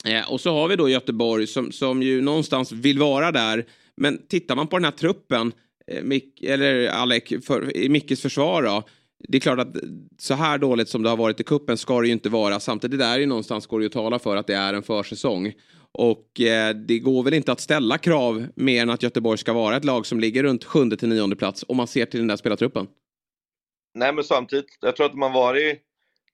[0.04, 3.64] Eh, och så har vi då Göteborg som, som ju någonstans vill vara där.
[3.96, 5.52] Men tittar man på den här truppen,
[5.86, 8.82] eh, Mick, eller Alec, för, i Mickes försvar då.
[9.28, 9.76] Det är klart att
[10.18, 12.60] så här dåligt som det har varit i kuppen ska det ju inte vara.
[12.60, 14.82] Samtidigt där är ju någonstans går det ju att tala för att det är en
[14.82, 15.52] försäsong.
[15.92, 19.76] Och eh, det går väl inte att ställa krav mer än att Göteborg ska vara
[19.76, 22.36] ett lag som ligger runt sjunde till nionde plats om man ser till den där
[22.36, 22.86] spelartruppen.
[23.94, 25.80] Nej men samtidigt, jag tror att man varit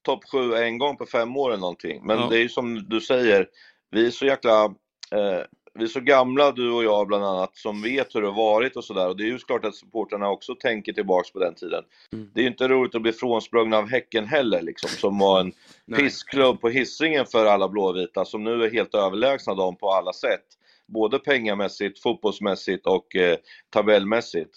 [0.09, 2.01] topp 7 en gång på fem år eller någonting.
[2.07, 2.27] Men Ja.
[2.31, 3.49] det är ju som du säger,
[3.91, 4.65] vi är så jäkla,
[5.11, 5.43] eh,
[5.75, 8.77] vi är så gamla du och jag bland annat som vet hur det har varit
[8.77, 9.09] och sådär.
[9.09, 11.85] Och det är ju klart att supportrarna också tänker tillbaks på den tiden.
[12.13, 12.31] Mm.
[12.35, 15.53] Det är ju inte roligt att bli frånsprungna av Häcken heller liksom, som var en
[15.87, 16.01] Nej.
[16.01, 20.45] pissklubb på hissingen för alla blåvita som nu är helt överlägsna dem på alla sätt.
[20.87, 23.37] Både pengamässigt, fotbollsmässigt och eh,
[23.71, 24.51] tabellmässigt.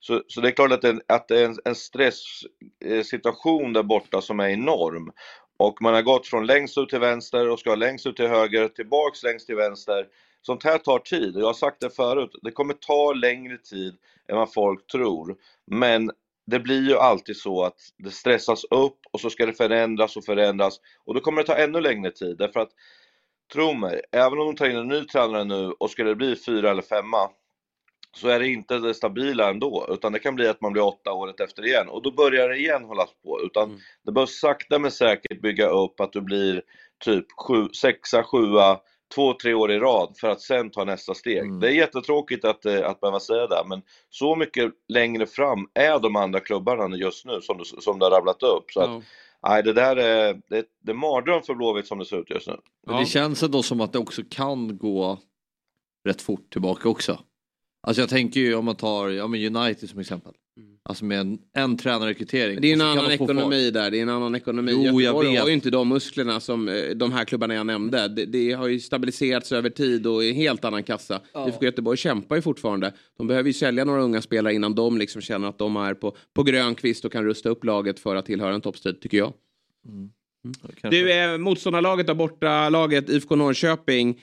[0.00, 3.66] Så, så det är klart att det är en, att det är en, en stresssituation
[3.66, 5.12] eh, där borta som är enorm.
[5.56, 8.68] Och man har gått från längst ut till vänster och ska längst ut till höger,
[8.68, 10.06] tillbaks längst till vänster.
[10.42, 13.96] Sånt här tar tid och jag har sagt det förut, det kommer ta längre tid
[14.28, 15.36] än vad folk tror.
[15.66, 16.10] Men
[16.46, 20.24] det blir ju alltid så att det stressas upp och så ska det förändras och
[20.24, 22.70] förändras och då kommer det ta ännu längre tid därför att
[23.52, 26.36] tro mig, även om de tar in en ny tränare nu och skulle det bli
[26.36, 27.30] fyra eller femma
[28.16, 31.12] så är det inte det stabila ändå, utan det kan bli att man blir åtta
[31.12, 33.40] året efter igen och då börjar det igen hållas på.
[33.44, 36.62] Utan det behövs sakta men säkert bygga upp att du blir
[37.04, 38.80] typ sju, sexa, sjua,
[39.14, 41.60] två, tre år i rad för att sen ta nästa steg.
[41.60, 45.98] Det är jättetråkigt att, eh, att behöva säga det, men så mycket längre fram är
[45.98, 48.64] de andra klubbarna just nu som du, som du har rabblat upp.
[48.70, 49.02] Så att,
[49.48, 52.46] nej, det där är, det, det är mardröm för Blåvitt som det ser ut just
[52.46, 52.56] nu.
[52.86, 55.18] Men det känns ändå som att det också kan gå
[56.08, 57.18] rätt fort tillbaka också.
[57.80, 60.32] Alltså jag tänker ju om man tar ja, men United som exempel.
[60.88, 62.54] Alltså med en, en tränarrekrytering.
[62.54, 63.74] Men det är en annan ekonomi fart.
[63.74, 63.90] där.
[63.90, 64.72] Det är en annan ekonomi.
[64.74, 65.40] Jo, jag Göteborg vet.
[65.40, 68.08] har ju inte de musklerna som eh, de här klubbarna jag nämnde.
[68.08, 71.20] Det, det har ju stabiliserats över tid och är en helt annan kassa.
[71.32, 71.48] Ja.
[71.48, 72.92] IFK Göteborg kämpar ju fortfarande.
[73.18, 76.16] De behöver ju sälja några unga spelare innan de liksom känner att de är på,
[76.34, 79.32] på grön kvist och kan rusta upp laget för att tillhöra en toppstrid, tycker jag.
[80.82, 84.20] Du, är motståndarlaget där borta, laget IFK Norrköping.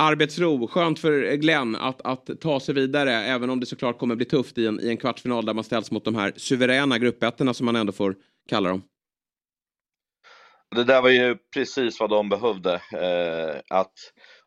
[0.00, 4.24] Arbetsro, skönt för Glenn att, att ta sig vidare även om det såklart kommer bli
[4.26, 7.66] tufft i en, i en kvartsfinal där man ställs mot de här suveräna gruppettorna som
[7.66, 8.16] man ändå får
[8.48, 8.82] kalla dem.
[10.76, 12.74] Det där var ju precis vad de behövde.
[12.74, 13.92] Eh, att,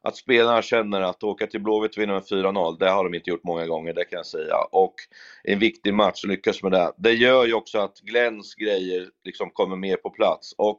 [0.01, 3.29] att spelarna känner att åka till Blåvitt och vinna med 4-0, det har de inte
[3.29, 4.55] gjort många gånger, det kan jag säga.
[4.71, 4.95] Och
[5.43, 6.91] en viktig match, lyckas med det.
[6.97, 10.53] Det gör ju också att Glenns grejer liksom kommer mer på plats.
[10.57, 10.77] Och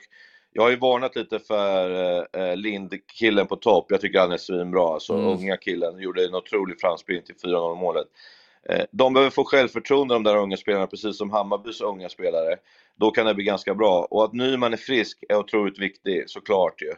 [0.56, 1.90] jag har ju varnat lite för
[2.32, 3.86] eh, Lind, killen på topp.
[3.88, 5.26] Jag tycker han är svinbra, alltså Mm.
[5.26, 5.98] unga killen.
[6.00, 8.06] Gjorde en otrolig framspelning till 4-0 målet.
[8.68, 12.56] Eh, de behöver få självförtroende de där unga spelarna, precis som Hammarbys unga spelare.
[12.96, 14.06] Då kan det bli ganska bra.
[14.10, 16.92] Och att Nyman är frisk är otroligt viktigt, såklart ju.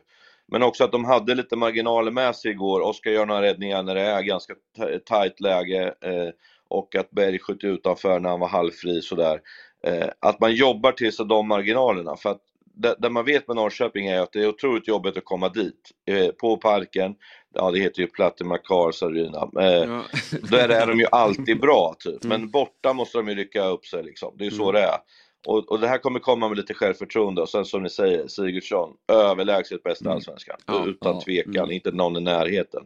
[0.48, 2.80] Men också att de hade lite marginaler med sig igår.
[2.80, 5.94] Oskar gör några räddningar när det är ganska ta- tajt läge.
[6.00, 6.28] Eh,
[6.68, 9.40] och att Berg skjuter utanför när han var halvfri sådär.
[9.86, 12.16] Eh, att man jobbar till sig de marginalerna.
[12.16, 12.42] För att
[12.76, 15.90] det, man vet med Norrköping är att det är otroligt jobbigt att komma dit.
[16.06, 17.14] Eh, på parken,
[17.54, 19.38] ja det heter ju Platte Macars Arena.
[19.38, 20.02] Eh,
[20.50, 22.24] Där är de ju alltid bra typ.
[22.24, 24.34] Men borta måste de ju rycka upp sig liksom.
[24.38, 24.98] Det är ju så det är.
[25.46, 28.90] Och, och det här kommer komma med lite självförtroende och sen som ni säger, Sigurdsson,
[29.12, 30.56] överlägset bästa allsvenskan.
[30.66, 32.82] Ja, Utan ja, tvekan, inte någon i närheten.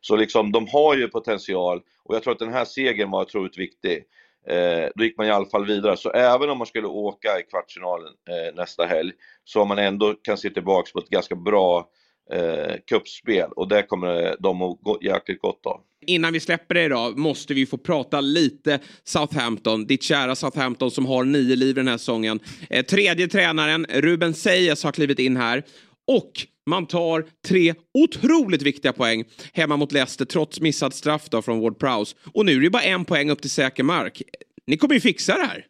[0.00, 3.58] Så liksom, de har ju potential och jag tror att den här segern var otroligt
[3.58, 4.04] viktig.
[4.48, 5.96] Eh, då gick man i alla fall vidare.
[5.96, 9.12] Så även om man skulle åka i kvartsfinalen eh, nästa helg,
[9.44, 11.88] så har man ändå kan se tillbaka på ett ganska bra
[12.32, 15.80] eh, kuppspel och det kommer eh, de att gå jäkligt gott av.
[16.06, 19.86] Innan vi släpper det idag måste vi få prata lite Southampton.
[19.86, 22.40] Ditt kära Southampton som har nio liv den här säsongen.
[22.70, 25.62] Eh, tredje tränaren, Ruben Seyes, har klivit in här.
[26.06, 26.32] Och
[26.66, 31.78] man tar tre otroligt viktiga poäng hemma mot Leicester trots missad straff då från Ward
[31.78, 32.16] Prowse.
[32.32, 34.22] Och nu är det bara en poäng upp till säker mark.
[34.66, 35.66] Ni kommer ju fixa det här.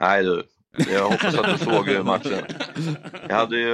[0.00, 0.42] Nej du,
[0.90, 2.44] jag hoppas att du såg matchen.
[3.28, 3.68] Jag hade ju,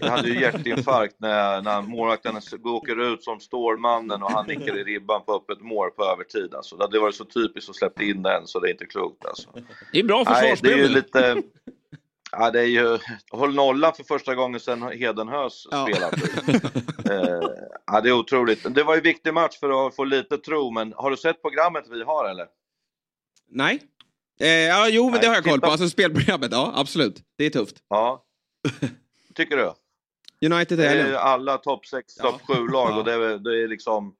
[0.00, 4.84] jag hade ju hjärtinfarkt när, när målvakten åker ut som Stålmannen och han nickar i
[4.84, 6.54] ribban på öppet mål på övertid.
[6.54, 6.76] Alltså.
[6.76, 9.26] Det hade varit så typiskt att släppa in den så det är inte klokt.
[9.26, 9.50] Alltså.
[9.92, 10.92] Det är bra Nej, det är ju försvarsspel.
[10.92, 11.42] lite...
[12.38, 12.98] Ja, det är ju...
[13.30, 15.86] Håll nollan för första gången sedan Hedenhös Ja.
[15.90, 16.14] spelat.
[17.10, 17.48] eh,
[17.86, 18.74] ja, det är otroligt.
[18.74, 21.42] Det var ju en viktig match för att få lite tro, men har du sett
[21.42, 22.46] programmet vi har eller?
[23.50, 23.82] Nej.
[24.40, 25.56] Eh, ja, jo, men Nej, det har jag koll på.
[25.66, 25.72] titta.
[25.72, 27.22] Alltså spelprogrammet, ja absolut.
[27.38, 27.76] Det är tufft.
[27.88, 28.24] Ja.
[29.34, 29.72] Tycker du?
[30.54, 31.18] United Det är är ju helgen.
[31.20, 32.96] alla topp 6, topp 7 lag Ja.
[32.98, 34.14] och det är, det är liksom...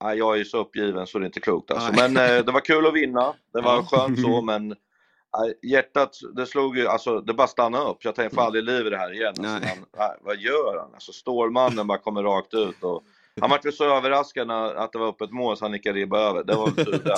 [0.00, 1.92] Ja, jag är så uppgiven så det är inte klokt alltså.
[1.92, 3.34] Men eh, det var kul att vinna.
[3.52, 3.82] Det var Ja.
[3.90, 4.74] skönt så men
[5.62, 8.04] hjärtat, det slog ju, alltså det bara stannade upp.
[8.04, 9.34] Jag tänkte, får aldrig liv i det här igen.
[9.38, 9.68] Alltså,
[9.98, 10.94] han, vad gör han?
[10.94, 13.02] Alltså Stålmannen bara kommer rakt ut och
[13.40, 16.18] han var ju så överraskad när, att det var öppet mål så han nickade ribba
[16.18, 16.44] över.
[16.44, 17.16] Det var väl tur det.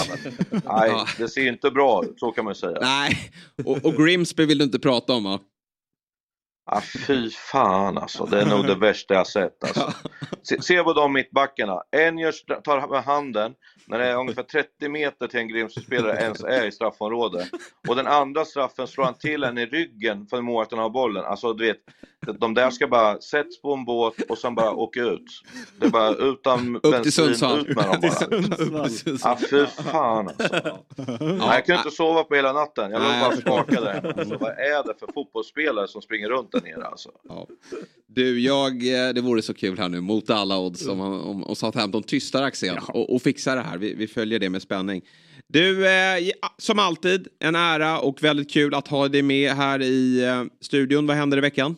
[0.50, 1.06] Men, nej, Ja.
[1.18, 2.78] det ser ju inte bra ut, så kan man ju säga.
[2.80, 3.32] Nej,
[3.64, 5.38] och, och Grimsby vill du inte prata om va?
[6.70, 9.92] Ah, fy fan alltså, det är nog det värsta jag sett alltså.
[10.42, 11.82] Se, se på de mittbackarna.
[11.96, 13.54] En gör, stra- tar med handen
[13.86, 17.48] när det är ungefär 30 meter till en Grimsby-spelare ens är i straffområdet.
[17.88, 21.24] Och den andra straffen slår han till en i ryggen för målvakten har bollen.
[21.24, 21.78] Alltså du vet,
[22.38, 25.42] de där ska bara sätts på en båt och sen bara åka ut.
[25.80, 27.60] Det är bara utan Upp till Sundsvall.
[27.60, 28.00] ut med dem
[28.72, 28.88] bara.
[29.22, 30.78] Ja, fy fan alltså.
[31.20, 32.90] Nej, jag kunde inte sova på hela natten.
[32.90, 34.14] Jag låg bara skakade.
[34.16, 37.10] Alltså, vad är det för fotbollsspelare som springer runt där nere alltså?
[37.28, 37.46] Ja.
[38.06, 41.56] Du, jag, eh, det vore så kul här nu mot alla odds om, om, om
[41.56, 43.73] Southampton tystar Axén och, och fixar det här.
[43.76, 45.02] Vi, vi följer det med spänning.
[45.48, 46.18] Du, eh,
[46.58, 51.06] som alltid, en ära och väldigt kul att ha dig med här i eh, studion.
[51.06, 51.76] Vad händer i veckan?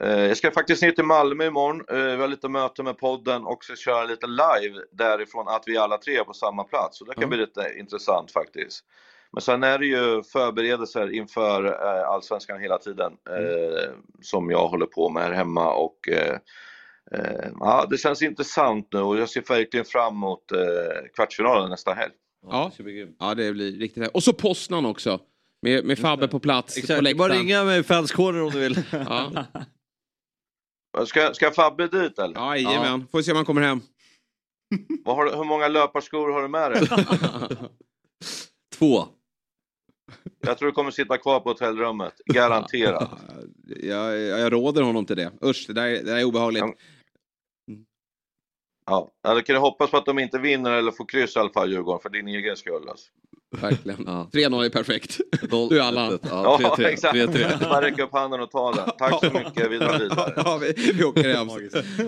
[0.00, 1.84] Eh, Jag ska faktiskt ner till Malmö imorgon.
[1.90, 5.76] Eh, Vi har lite möte med podden och ska köra lite live därifrån att vi
[5.76, 6.98] alla tre är på samma plats.
[6.98, 7.28] Så det kan Ja.
[7.28, 8.84] bli lite intressant faktiskt.
[9.32, 13.90] Men sen är det ju förberedelser inför eh, Allsvenskan hela tiden eh,
[14.22, 16.08] som jag håller på med här hemma och
[17.60, 20.58] ja, det känns intressant nu och jag ser verkligen fram emot eh,
[21.14, 22.12] kvartsfinalen nästa helg.
[22.46, 22.72] Ja,
[23.18, 25.20] ja det blir riktigt Och så Poznan också.
[25.62, 27.18] Med, med Fabbe på plats på Exakt, läktaren.
[27.30, 28.82] bara ringa med fanskåren om du vill.
[30.92, 32.34] Ja, Ska, ska Fabbe dit eller?
[32.34, 33.06] ja jajamän.
[33.10, 33.80] Får vi se om han kommer hem.
[35.04, 36.88] Vad har, du- hur många löparskor har du med dig?
[38.78, 39.04] Två.
[40.40, 43.10] Jag tror du kommer sitta kvar på hotellrummet, garanterat.
[43.66, 45.32] jag, jag, jag råder honom till det.
[45.44, 46.64] Usch, det där, är- det där är obehagligt.
[48.90, 51.70] Ja, jag kan hoppas på att de inte vinner eller får kryss i alla fall
[51.72, 52.88] Djurgården för din egen skull.
[52.88, 53.06] Alltså.
[53.60, 54.04] Verkligen.
[54.06, 54.28] Ja.
[54.32, 55.18] 3-0 är perfekt.
[55.70, 56.18] Du är alla.
[56.22, 56.86] Ja, 3-3.
[56.86, 57.14] exakt.
[57.14, 57.68] 3-3.
[57.68, 58.92] Bara räcka upp handen och ta det.
[58.98, 60.32] Tack så mycket, vi drar vidare.
[60.44, 61.48] ja, vi, vi åker hem.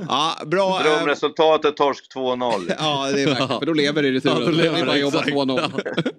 [0.08, 0.80] Ja, bra.
[0.80, 2.52] eh, Drömresultatet torsk 2-0.
[2.78, 3.48] Ja, det är verkligen.
[3.58, 4.36] För då lever det i returen.
[4.40, 5.36] Ja, då lever det bara jobba exakt.
[5.36, 6.12] 2-0.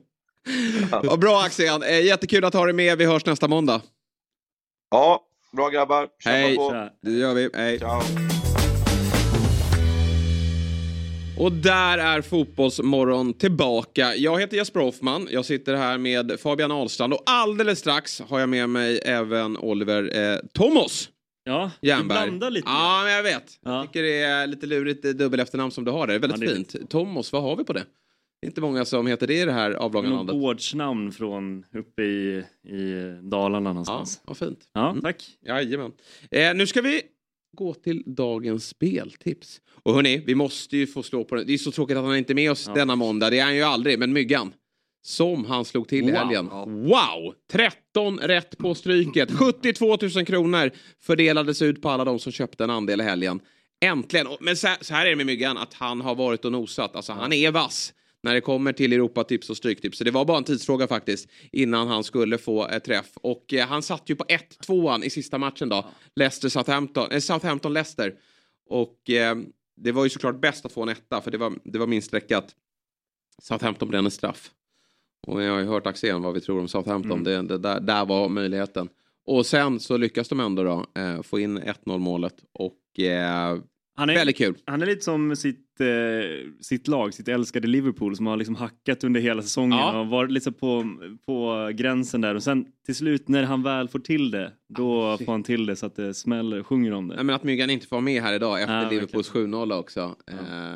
[1.04, 2.98] Ja, bra Axel, eh, jättekul att ha dig med.
[2.98, 3.82] Vi hörs nästa måndag.
[4.92, 5.22] Ja,
[5.56, 6.08] bra grabbar.
[6.24, 6.90] Kämpa Hej, på.
[7.02, 7.50] det gör vi.
[7.54, 7.80] Hej.
[7.80, 8.02] Ciao.
[11.40, 14.16] Och där är Fotbollsmorgon tillbaka.
[14.16, 15.28] Jag heter Jesper Hoffman.
[15.32, 20.32] Jag sitter här med Fabian Ahlstrand och alldeles strax har jag med mig även Oliver
[20.34, 21.10] eh, Thomas.
[21.44, 22.20] Ja, Jernberg.
[22.20, 22.68] du blandar lite.
[22.70, 23.60] Ja, men jag vet.
[23.64, 23.76] Ja.
[23.78, 26.08] Jag tycker det är lite lurigt det dubbel efternamn som du har.
[26.08, 26.90] Det är väldigt Ja, det är fint.
[26.90, 27.84] Thomas, vad har vi på det?
[28.42, 30.36] Det är inte många som heter det i det här avlånga Något landet.
[30.36, 34.22] gårdsnamn från uppe i, i Dalarna Ja, någonstans.
[34.24, 34.60] vad fint.
[34.74, 35.02] Ja, Mm.
[35.02, 35.24] tack.
[35.48, 35.92] Jajamän.
[36.32, 37.02] Eh, nu ska vi
[37.58, 39.62] gå till dagens speltips.
[39.86, 41.44] Och hörni, vi måste ju få slå på det.
[41.44, 42.74] Det är så tråkigt att han inte är med oss Ja.
[42.74, 43.30] denna måndag.
[43.30, 44.00] Det är han ju aldrig.
[44.00, 44.54] Men Myggan.
[45.06, 46.20] Som han slog till i Wow.
[46.20, 46.48] helgen.
[46.52, 46.66] Ja.
[46.66, 47.34] Wow!
[47.52, 49.32] 13 rätt på stryket.
[49.38, 53.40] 72 000 kronor fördelades ut på alla de som köpte en andel i helgen.
[53.86, 54.28] Äntligen!
[54.40, 56.96] Men så här, är det med Myggan, att han har varit och nosat.
[56.96, 57.94] Alltså han är vass
[58.24, 59.98] när det kommer till Europatips och Stryktips.
[59.98, 63.10] Så det var bara en tidsfråga faktiskt innan han skulle få ett träff.
[63.16, 64.24] Och eh, han satt ju på
[64.68, 65.86] 1-2 i sista matchen då.
[66.16, 68.12] Leicester-Southampton, eh, Southampton-Leicester.
[68.70, 69.36] Och eh,
[69.76, 72.08] det var ju såklart bäst att få en etta för det var, det var minst
[72.08, 72.56] streckat.
[73.42, 74.52] Southampton bränner straff.
[75.28, 77.24] Och jag har ju hört Axén vad vi tror om Southampton.
[77.24, 78.90] Det, det, där, där var möjligheten.
[79.26, 82.36] Och sen så lyckas de ändå då eh, få in 1-0 målet.
[82.54, 83.60] Och eh,
[83.96, 84.56] Han är, väldigt kul.
[84.66, 85.88] han är lite som sitt, eh,
[86.62, 90.00] sitt lag, sitt älskade Liverpool som har liksom hackat under hela säsongen Ja.
[90.00, 94.00] och varit lite på, på gränsen där och sen till slut när han väl får
[94.00, 97.16] till det då får han till det så att det smäller, sjunger om det.
[97.16, 100.16] Nej, men att Myggan inte får vara med här idag efter Ja, Liverpools 7-0 också.
[100.32, 100.36] Eh,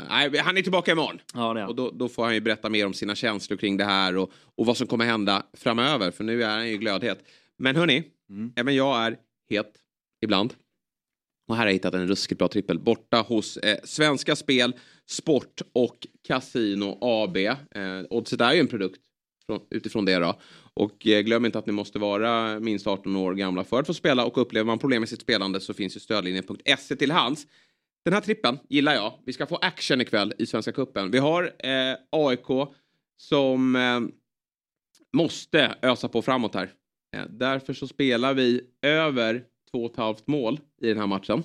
[0.10, 1.20] nej, han är tillbaka imorgon.
[1.34, 3.86] Ja, är Och då, då får han ju berätta mer om sina känslor kring det
[3.86, 6.12] här och, och vad som kommer hända framöver.
[6.12, 7.20] För nu är han ju glödhet.
[7.58, 8.52] Men hörni, Mm.
[8.56, 9.18] även jag är
[9.50, 9.72] het
[10.22, 10.54] ibland.
[11.48, 14.74] Och här har jag hittat en ruskigt bra trippel borta hos eh, Svenska Spel,
[15.10, 17.38] Sport och Casino AB.
[17.38, 17.56] Eh,
[18.10, 19.02] Oddset är ju en produkt
[19.46, 20.40] från, utifrån det då.
[20.74, 23.94] Och eh, glöm inte att ni måste vara minst 18 år gamla för att få
[23.94, 27.48] spela och upplever man problem med sitt spelande så finns ju stödlinjen.se till hands.
[28.06, 29.14] Den här trippen gillar jag.
[29.26, 31.12] Vi ska få action ikväll i Svenska Cupen.
[31.12, 32.70] Vi har eh, AIK
[33.18, 34.00] som eh,
[35.14, 36.70] måste ösa på framåt här.
[37.16, 41.44] Eh, därför så spelar vi över 2,5 mål i den här matchen.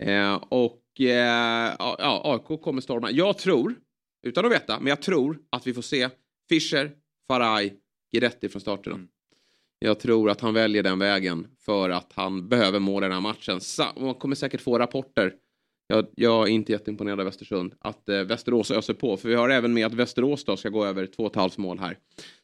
[0.00, 3.10] Eh, och eh, ja, AIK kommer storma.
[3.10, 3.74] Jag tror,
[4.22, 6.08] utan att veta, men jag tror att vi får se
[6.48, 6.90] Fischer,
[7.28, 7.74] Faraj,
[8.12, 8.92] Guidetti från starten.
[8.92, 9.08] Mm.
[9.78, 13.20] Jag tror att han väljer den vägen för att han behöver mål i den här
[13.20, 13.60] matchen.
[13.96, 15.34] Man kommer säkert få rapporter.
[15.86, 17.74] Jag, jag är inte jätteimponerad av Västersund.
[17.78, 19.16] Att eh, Västerås öser på.
[19.16, 21.98] För vi har även med att Västerås då ska gå över 2,5 mål här.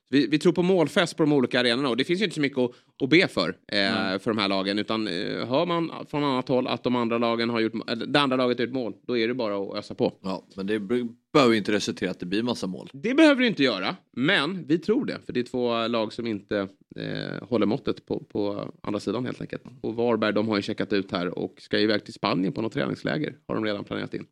[0.08, 2.40] Vi, vi tror på målfest på de olika arenorna och det finns ju inte så
[2.40, 2.70] mycket att,
[3.02, 4.78] att be för eh, för de här lagen.
[4.78, 7.72] Utan eh, hör man från annat håll att de andra lagen har gjort,
[8.06, 10.12] det andra laget har gjort mål, då är det bara att ösa på.
[10.22, 12.90] Ja, men det be- behöver ju inte resultera att det blir massa mål.
[12.92, 15.18] Det behöver det inte göra, men vi tror det.
[15.26, 19.40] För det är två lag som inte eh, håller måttet på, på andra sidan helt
[19.40, 19.62] enkelt.
[19.80, 22.72] Och Varberg, de har ju checkat ut här och ska iväg till Spanien på något
[22.72, 23.36] träningsläger.
[23.48, 24.26] Har de redan planerat in.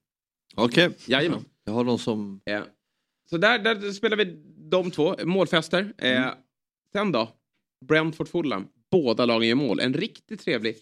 [0.54, 1.44] Okej, Jajamän.
[1.64, 2.40] jag har någon som...
[2.46, 2.60] Eh,
[3.30, 4.24] så där, där spelar vi
[4.72, 5.92] de två, målfester.
[5.98, 6.26] Eh,
[6.92, 7.28] Sen då,
[7.88, 8.66] Brentford Fulham.
[8.90, 9.80] Båda lagen gör mål.
[9.80, 10.76] En riktigt trevlig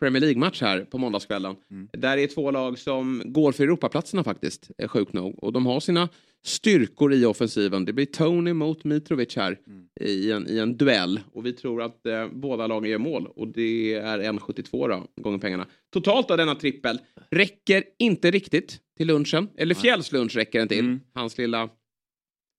[0.00, 1.56] Premier League-match här på måndagskvällen.
[1.92, 5.44] Där är två lag som går för Europaplatserna faktiskt, eh, sjukt nog.
[5.44, 6.08] Och de har sina
[6.44, 7.84] styrkor i offensiven.
[7.84, 9.58] Det blir Tony mot Mitrovic här
[10.00, 11.20] i, en, i en duell.
[11.32, 13.26] Och vi tror att eh, båda lagen gör mål.
[13.26, 15.66] Och det är 1,72 då, gånger pengarna.
[15.92, 16.98] Totalt av denna trippel
[17.30, 19.48] räcker inte riktigt till lunchen.
[19.56, 20.98] Eller Fjälls lunch räcker den till.
[21.14, 21.68] Hans lilla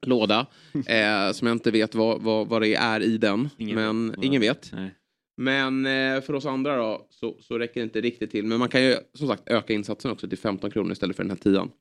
[0.06, 0.48] låda.
[0.74, 3.50] Eh, som jag inte vet vad, vad, vad det är i den.
[3.58, 4.72] Ingen men vet ingen vet.
[4.74, 4.96] Nej.
[5.38, 8.46] Men eh, för oss andra då så, så räcker det inte riktigt till.
[8.46, 11.32] Men man kan ju som sagt öka insatsen också till 15 kronor istället för den
[11.32, 11.72] här tian.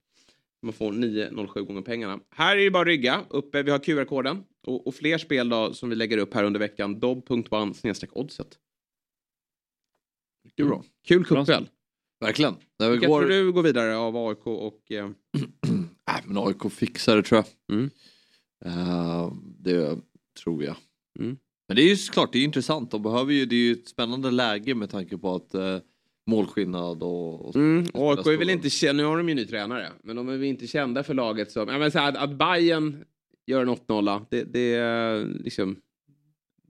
[0.63, 2.21] Man får 9,07 gånger pengarna.
[2.31, 3.21] Här är det bara att rygga.
[3.31, 4.45] Uppe, vi har QR-koden.
[4.67, 7.01] Och, och fler spel då som vi lägger upp här under veckan.
[7.75, 8.59] snedstreck oddset.
[10.45, 10.85] Mycket bra.
[11.09, 11.69] Kul cupkväll.
[12.21, 12.55] Verkligen.
[12.79, 13.21] När vi Vilka går...
[13.21, 14.93] tror du går vidare av AIK och...
[14.93, 15.11] Eh,
[16.27, 17.77] men AIK fixar det tror jag.
[17.77, 17.91] Mm.
[18.65, 19.99] Eh, det
[20.45, 20.77] tror jag.
[21.19, 21.37] Mm.
[21.69, 22.91] Men det är ju såklart, det är intressant.
[22.91, 25.79] De behöver ju, det är ju ett spännande läge med tanke på att uh,
[26.27, 27.49] målskillnad och...
[27.49, 30.29] och Mm, AIK är väl inte kända, nu har de ju ny tränare, men de
[30.29, 33.05] är väl inte kända för laget som, ja men så här, att, att Bayern
[33.47, 35.77] gör en 8-0, det, det är liksom,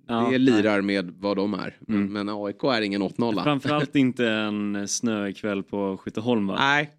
[0.06, 1.76] Ja, det lirar med vad de är.
[1.80, 2.12] Men, Mm.
[2.12, 3.42] men AIK är ingen 8-0.
[3.42, 6.56] Framförallt inte en snöig kväll på Skytteholm va?
[6.58, 6.90] Nej,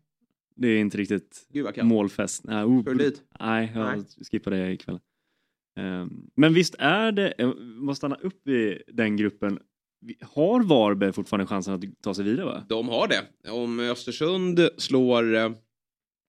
[0.56, 2.44] Det är inte riktigt gud målfest.
[2.44, 3.22] Nej, oh, dit?
[3.40, 4.06] nej jag Nej.
[4.32, 5.00] skippar det ikväll.
[5.80, 9.60] Ehm, Men visst är det, jag måste stanna upp i den gruppen.
[10.22, 12.64] Har Varberg fortfarande chansen att ta sig vidare va?
[12.70, 13.52] De har det.
[13.52, 15.52] Om Östersund slår, eh,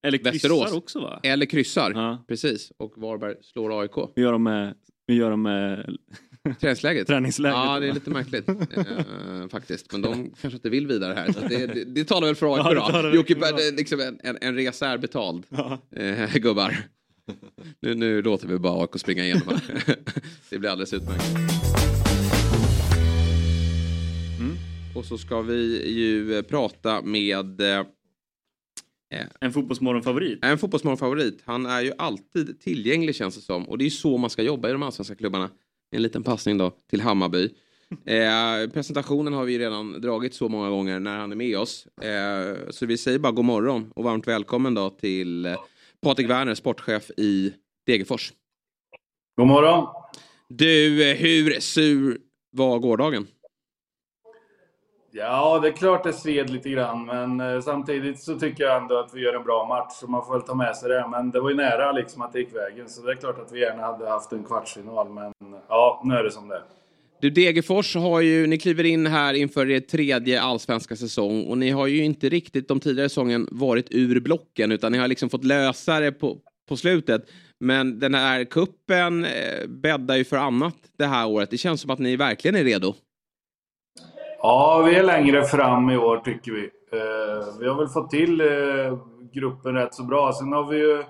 [0.07, 0.72] Eller kryssar Västerås.
[0.72, 1.20] också va?
[1.22, 2.24] Eller kryssar, Ja.
[2.28, 2.72] precis.
[2.76, 3.96] Och Varberg slår AIK.
[4.16, 4.74] Hur gör de med,
[5.09, 5.96] hur gör de med
[6.55, 7.07] Träningsläget?
[7.07, 7.57] träningsläget?
[7.57, 9.92] Ja, det är lite märkligt eh, faktiskt.
[9.92, 11.32] Men de kanske inte vill vidare här.
[11.32, 13.14] Så det, det, det talar väl för AIK Ja, då.
[13.14, 13.34] Jocke,
[13.76, 15.47] liksom en, en, en resa är betald.
[15.49, 15.78] Ja.
[15.97, 16.76] Eh, gubbar.
[17.80, 19.61] Nu, nu låter vi bara AIK springa igenom här.
[20.51, 21.24] det blir alldeles utmärkt.
[24.38, 24.57] Mm.
[24.94, 27.84] Och så ska vi ju eh, prata med eh,
[29.40, 30.44] En fotbollsmorgonfavorit.
[30.44, 31.42] en fotbollsmorgonfavorit.
[31.44, 33.68] Han är ju alltid tillgänglig känns det som.
[33.68, 35.51] Och det är så man ska jobba i de allsvenska klubbarna.
[35.97, 37.51] En liten passning då till Hammarby.
[38.07, 41.86] Eh, presentationen har vi redan dragit så många gånger när han är med oss.
[41.86, 45.55] Eh, så vi säger bara god morgon och varmt välkommen då till eh,
[46.03, 47.53] Patrik Werner, sportchef i
[47.86, 48.32] Degerfors.
[49.36, 49.86] God morgon.
[50.49, 52.18] Du, eh, hur sur
[52.51, 53.26] var gårdagen?
[55.18, 58.98] Ja, det är klart det sved lite grann, men eh, samtidigt så tycker jag ändå
[58.98, 61.06] att vi gör en bra match, så man får väl ta med sig det.
[61.10, 63.52] Men det var ju nära liksom att det gick vägen, så det är klart att
[63.52, 66.62] vi gärna hade haft en kvartsfinal, men eh, ja, nu är det som det är.
[67.20, 71.70] Du, Degerfors har ju, ni kliver in här inför er tredje allsvenska säsong och ni
[71.70, 75.44] har ju inte riktigt de tidigare säsongen varit ur blocken utan ni har liksom fått
[75.44, 76.38] lösa det på,
[76.68, 77.28] på slutet.
[77.60, 81.50] Men den här kuppen eh, bäddar ju för annat det här året.
[81.50, 82.94] Det känns som att ni verkligen är redo.
[84.49, 86.70] Ja, vi är längre fram i år tycker vi.
[86.92, 88.99] Eh, vi har väl fått till eh,
[89.32, 90.32] gruppen rätt så bra.
[90.32, 91.05] Sen har vi ju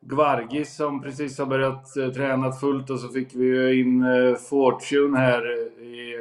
[0.00, 4.04] Gvargis som precis har börjat eh, träna fullt och så fick vi ju in
[4.50, 5.42] Fortune här,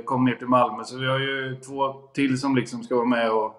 [0.05, 0.83] kom ner till Malmö.
[0.83, 3.53] Så vi har ju två till som liksom ska vara med och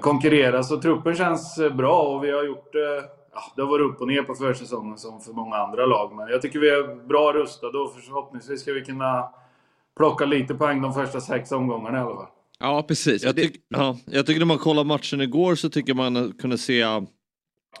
[0.00, 0.62] konkurrera.
[0.62, 2.70] Så truppen känns bra och vi har gjort
[3.34, 6.14] Ja, det har varit upp och ner på försäsongen som för många andra lag.
[6.14, 9.28] Men jag tycker vi är bra rustade och förhoppningsvis ska vi kunna
[9.96, 12.26] plocka lite poäng de första sex omgångarna i alla fall.
[12.58, 13.22] Ja, precis.
[13.22, 16.84] Jag, tyck, ja, jag tycker när man kollar matchen igår så tycker man kunde se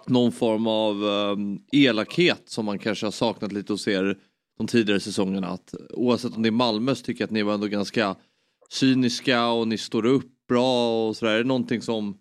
[0.06, 4.18] någon form av um, elakhet som man kanske har saknat lite hos er
[4.58, 5.48] de tidigare säsongerna.
[5.48, 8.16] Att, oavsett om det är Malmö så tycker jag att ni var ändå ganska
[8.70, 11.32] cyniska och ni står upp bra och sådär.
[11.32, 12.18] Är det någonting som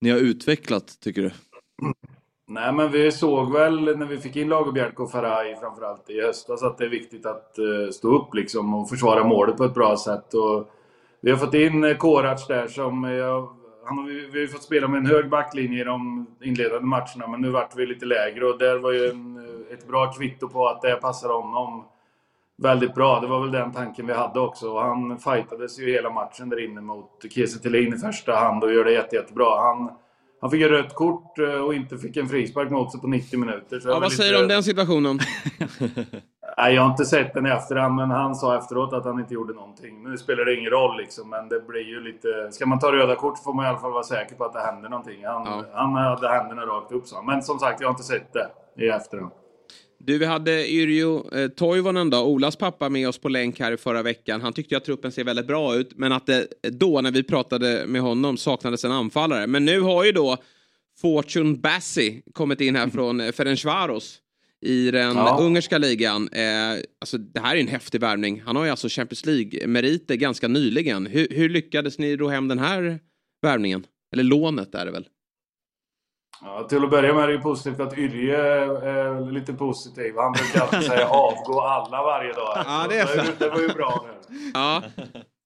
[0.00, 1.30] ni har utvecklat tycker du?
[2.48, 6.62] Nej, men vi såg väl när vi fick in Lagerbjälke och Faraj framförallt i höstas
[6.62, 9.96] att det är viktigt att eh, stå upp liksom och försvara målet på ett bra
[9.96, 10.34] sätt.
[10.34, 10.70] Och
[11.20, 13.04] vi har fått in eh, Korac där som...
[13.04, 13.48] Jag,
[13.84, 17.26] han har, vi har ju fått spela med en hög backlinje i de inledande matcherna
[17.28, 20.48] men nu vart vi lite lägre och där var ju en, eh, ett bra kvitto
[20.48, 21.84] på att det passar honom
[22.56, 23.20] väldigt bra.
[23.20, 24.72] Det var väl den tanken vi hade också.
[24.72, 28.72] Och han fightades ju hela matchen där inne mot Kiese Thelin i första hand och
[28.72, 29.60] gör det jätte, jättebra.
[29.60, 29.90] Han,
[30.40, 33.38] han fick ett rött kort eh, och inte fick en frispark mot sig på 90
[33.38, 33.82] minuter.
[33.84, 35.18] Ja, vad säger du om den situationen?
[36.58, 39.34] Nej, jag har inte sett den i efterhand, men han sa efteråt att han inte
[39.34, 40.02] gjorde någonting.
[40.02, 42.28] Nu spelar det ingen roll liksom, men det blir ju lite...
[42.50, 44.60] Ska man ta röda kort får man i alla fall vara säker på att det
[44.60, 45.24] händer någonting.
[45.24, 47.22] Han, han hade händerna rakt upp, så.
[47.22, 48.48] Men som sagt, jag har inte sett det
[48.84, 49.32] i efterhand.
[50.06, 53.76] Du, vi hade Yrjo eh, Toivonen då, Olas pappa, med oss på länk här i
[53.76, 54.40] förra veckan.
[54.40, 57.84] Han tyckte att truppen ser väldigt bra ut, men att det då, när vi pratade
[57.86, 59.46] med honom, saknades en anfallare.
[59.46, 60.36] Men nu har ju då
[61.00, 64.18] Fortune Bassi kommit in här från Ferencvaros
[64.60, 65.38] i den Ja.
[65.40, 66.28] ungerska ligan.
[66.32, 68.42] Eh, alltså, det här är en häftig värvning.
[68.46, 71.06] Han har ju alltså Champions League-meriter ganska nyligen.
[71.06, 72.98] Hur, hur lyckades ni ro hem den här
[73.42, 73.86] värvningen?
[74.12, 75.06] Eller lånet är det väl?
[76.44, 80.14] Ja, till att börja med är det ju positivt att Yrje är lite positiv.
[80.16, 82.62] Han brukar alltid säga avgå alla varje dag.
[82.66, 83.32] Ja, det är Så.
[83.38, 84.36] Det var ju bra nu.
[84.54, 84.82] Ja.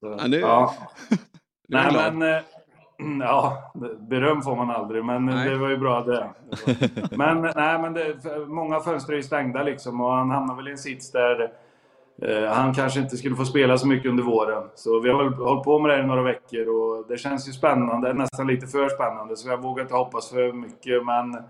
[0.00, 0.74] Så, Ja, nu- ja.
[1.68, 2.34] Nej, men...
[2.34, 2.42] eh,
[3.20, 3.72] Ja,
[4.10, 6.30] beröm får man aldrig, men det var ju bra det.
[7.16, 8.16] Men, nej, men det,
[8.46, 11.52] många fönster är ju stängda liksom och han hamnar väl i en sits där
[12.22, 14.62] Eh, han kanske inte skulle få spela så mycket under våren.
[14.74, 18.12] Så vi har hållit på med det i några veckor och det känns ju spännande,
[18.12, 19.36] nästan lite för spännande.
[19.36, 21.42] Så jag vågar inte hoppas för mycket, men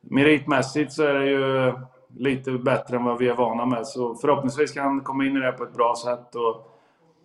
[0.00, 1.72] meritmässigt så är det ju
[2.16, 3.86] lite bättre än vad vi är vana med.
[3.86, 6.34] Så förhoppningsvis kan han komma in i det på ett bra sätt.
[6.34, 6.74] Och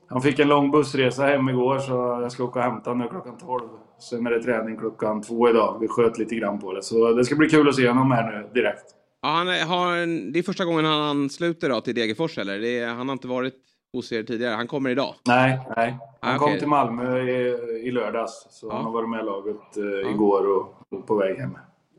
[0.07, 3.09] han fick en lång bussresa hem igår så jag ska åka och hämta honom nu
[3.09, 3.69] klockan 12.
[3.99, 5.77] Sen är det träning klockan två idag.
[5.81, 6.83] Vi sköt lite grann på det.
[6.83, 8.85] Så det ska bli kul att se honom här nu direkt.
[9.23, 12.59] Ja, han har en, det är första gången han ansluter då till Degerfors, eller?
[12.59, 13.55] Det är, han har inte varit
[13.93, 14.55] hos er tidigare.
[14.55, 15.15] Han kommer idag.
[15.27, 15.97] Nej, nej.
[16.21, 17.47] Han Ah, kom till Malmö i,
[17.87, 18.47] i lördags.
[18.49, 21.57] Så han har varit med laget eh, igår och, och på väg hem.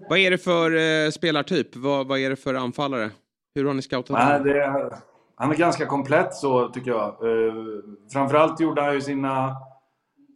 [0.09, 1.77] Vad är det för eh, spelartyp?
[1.77, 3.11] Vad, vad är det för anfallare?
[3.55, 4.47] Hur har ni scoutat Nej, honom?
[4.49, 4.99] det
[5.37, 7.07] han är ganska komplett så tycker jag.
[7.07, 7.55] Eh,
[8.13, 9.57] framförallt gjorde han ju sina...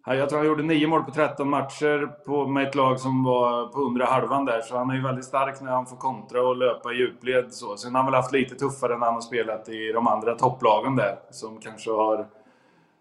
[0.07, 3.67] Jag tror han gjorde nio mål på 13 matcher på, med ett lag som var
[3.67, 4.61] på undre halvan där.
[4.61, 7.53] Så han är ju väldigt stark när han får kontra och löpa i djupled.
[7.53, 7.77] Så.
[7.77, 10.97] Sen har han väl haft lite tuffare när han har spelat i de andra topplagen
[10.97, 11.19] där.
[11.31, 12.27] Som kanske har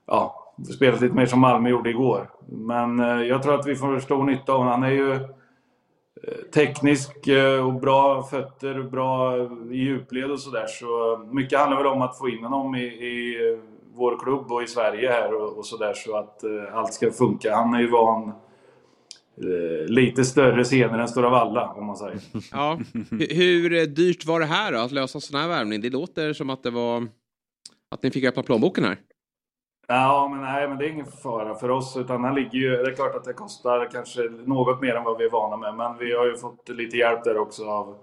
[0.08, 2.30] ja, spelat lite mer som Malmö gjorde igår.
[2.48, 4.74] Men eh, jag tror att vi får stor nytta av honom.
[4.74, 5.20] Han är ju eh,
[6.54, 9.38] teknisk eh, och bra fötter, bra
[9.72, 10.66] i djupled och sådär.
[10.68, 13.38] Så mycket handlar väl om att få in honom i, i
[13.98, 17.56] vår klubb och i Sverige här och, och sådär så att uh, allt ska funka.
[17.56, 18.32] Han är ju van
[19.44, 22.20] uh, lite större scener än Stora Valla om man säger.
[22.52, 22.80] Ja.
[23.12, 25.82] Hur, hur dyrt var det här då att lösa sån här värvning?
[25.82, 27.08] Det låter som att det var
[27.92, 28.98] att ni fick öppna plånboken här.
[29.88, 31.98] Ja, men nej, men det är ingen fara för oss.
[31.98, 35.18] Utan han ligger ju, det är klart att det kostar kanske något mer än vad
[35.18, 35.76] vi är vana med.
[35.76, 37.98] Men vi har ju fått lite hjälp där också av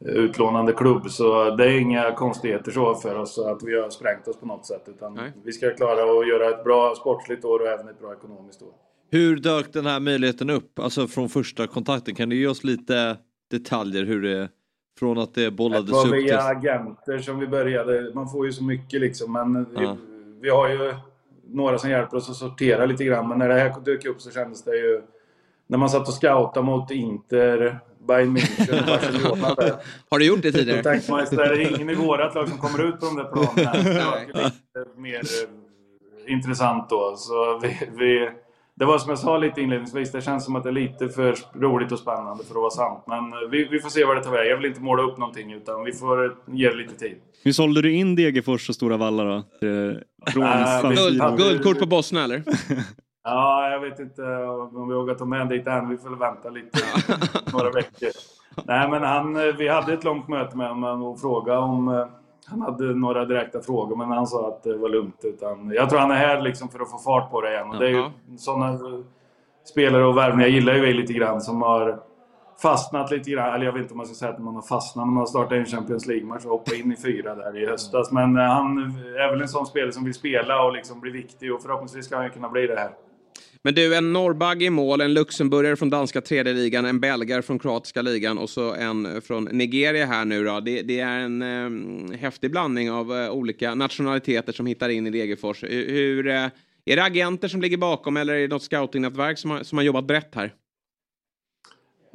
[0.00, 1.10] utlånande klubb.
[1.10, 4.66] Så det är inga konstigheter så för oss att vi har sprängt oss på något
[4.66, 4.82] sätt.
[4.86, 5.32] Utan Nej.
[5.44, 8.72] vi ska klara att göra ett bra sportsligt år och även ett bra ekonomiskt år.
[9.10, 10.78] Hur dök den här möjligheten upp?
[10.78, 12.14] Alltså från första kontakten.
[12.14, 13.16] Kan du ge oss lite
[13.50, 14.48] detaljer hur det
[14.98, 16.04] från att det bollades upp?
[16.04, 18.12] Det var via agenter som vi började.
[18.14, 19.32] Man får ju så mycket liksom.
[19.32, 19.80] Men ja.
[19.80, 20.94] vi, vi har ju
[21.46, 23.28] några som hjälper oss att sortera lite grann.
[23.28, 25.02] Men när det här dök upp så kändes det ju...
[25.66, 29.54] När man satt och scoutade mot Inter, Bayern München och Barcelona.
[29.54, 29.74] Där.
[30.10, 31.00] Har du gjort det tidigare?
[31.08, 33.72] Man det är ingen i vårat lag som kommer ut på de där planerna.
[33.84, 37.14] Det var lite mer eh, intressant då.
[37.16, 38.30] Så vi, vi,
[38.74, 41.36] det var som jag sa lite inledningsvis, det känns som att det är lite för
[41.54, 43.04] roligt och spännande för att vara sant.
[43.06, 44.50] Men eh, vi, vi får se vad det tar vägen.
[44.50, 47.16] Jag vill inte måla upp någonting utan vi får ge det lite tid.
[47.42, 49.44] Hur sålde du in Degerfors och Stora Valla då?
[50.32, 52.42] Från äh, guld, guldkort på Bosna eller?
[53.24, 54.22] Ja, jag vet inte
[54.72, 55.88] om vi vågar ta med dit än.
[55.88, 56.78] Vi får vänta lite,
[57.52, 58.10] några veckor.
[58.64, 61.88] Nej, men han, eh, vi hade ett långt möte med honom och frågade om...
[61.88, 62.06] Eh,
[62.46, 65.20] han hade några direkta frågor, men han sa att det var lugnt.
[65.22, 67.70] Utan, jag tror han är här liksom för att få fart på det igen.
[67.70, 68.04] Och det är ju
[68.38, 68.78] sådana
[69.64, 72.00] spelare och värvningar gillar ju lite grann som har
[72.62, 73.54] fastnat lite grann.
[73.54, 75.26] Eller jag vet inte om man ska säga att man har fastnat, men man har
[75.26, 78.12] startat en Champions League-match och hoppat in i fyra där i höstas.
[78.12, 78.78] Men eh, han
[79.18, 82.16] är väl en sån spelare som vill spela och liksom bli viktig och förhoppningsvis ska
[82.16, 82.90] han kunna bli det här.
[83.66, 87.58] Men du, en norrbagge i mål, en luxemburgare från danska tredje ligan, en belgare från
[87.58, 90.60] kroatiska ligan och så en från Nigeria här nu då.
[90.60, 95.10] Det, det är en eh, häftig blandning av eh, olika nationaliteter som hittar in i
[95.10, 95.62] Degerfors.
[95.62, 96.48] Hur, eh,
[96.84, 99.84] är det agenter som ligger bakom eller är det något scoutingnätverk som har, som har
[99.84, 100.52] jobbat brett här?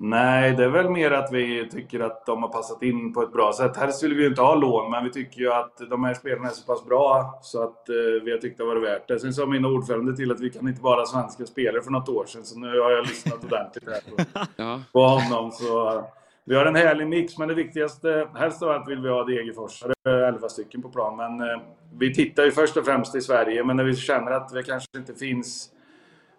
[0.02, 3.34] Nej, det är väl mer att vi tycker att de har passat in på ett
[3.34, 3.78] bra sätt.
[3.78, 6.48] Här skulle vi ju inte ha lån, men vi tycker ju att de här spelarna
[6.48, 9.20] är så pass bra så att eh, vi har tyckt det varit värt det.
[9.20, 12.26] Sen sa min ordförande till att vi kan inte vara svenska spelare för något år
[12.26, 14.82] sedan, så nu har jag lyssnat ordentligt här på, ja.
[14.92, 15.52] på honom.
[15.52, 16.04] Så,
[16.46, 19.94] vi har en härlig mix, men det viktigaste, helst av allt vill vi ha Degerforsare,
[20.28, 21.18] 11 stycken på plan.
[21.18, 21.62] Men eh,
[21.98, 24.98] vi tittar ju först och främst i Sverige, men när vi känner att det kanske
[24.98, 25.70] inte finns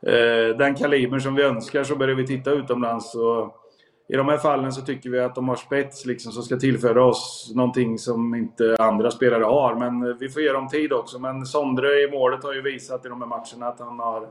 [0.07, 3.15] Eh, den kaliber som vi önskar så börjar vi titta utomlands.
[3.15, 3.57] Och
[4.09, 7.05] I de här fallen så tycker vi att de har spets liksom, som ska tillföra
[7.05, 9.75] oss någonting som inte andra spelare har.
[9.75, 11.19] Men eh, vi får ge dem tid också.
[11.19, 14.29] Men Sondre i målet har ju visat i de här matcherna att han har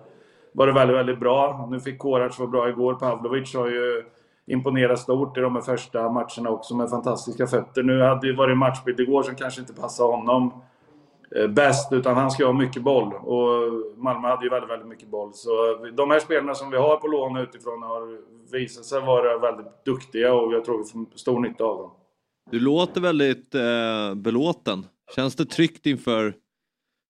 [0.52, 1.68] varit väldigt, väldigt bra.
[1.72, 2.94] Nu fick Korac vara bra igår.
[2.94, 4.04] Pavlovic har ju
[4.48, 7.84] imponerat stort i de här första matcherna också med fantastiska fötter.
[7.84, 10.62] Nu hade det varit en matchbild igår som kanske inte passade honom.
[11.36, 13.14] Eh, bäst, utan han ska ha mycket boll.
[13.14, 15.34] Och Malmö hade ju väldigt, väldigt mycket boll.
[15.34, 15.50] Så
[15.98, 18.18] de här spelarna som vi har på lån utifrån har
[18.52, 21.92] visat sig vara väldigt duktiga och jag tror vi får stor nytta av dem.
[22.52, 24.86] Du låter väldigt eh, belåten.
[25.16, 26.34] Känns det tryggt inför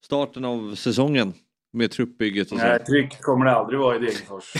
[0.05, 1.33] starten av säsongen?
[1.71, 2.65] Med truppbygget och så?
[2.65, 4.53] Nej, tryggt kommer det aldrig vara i Degerfors.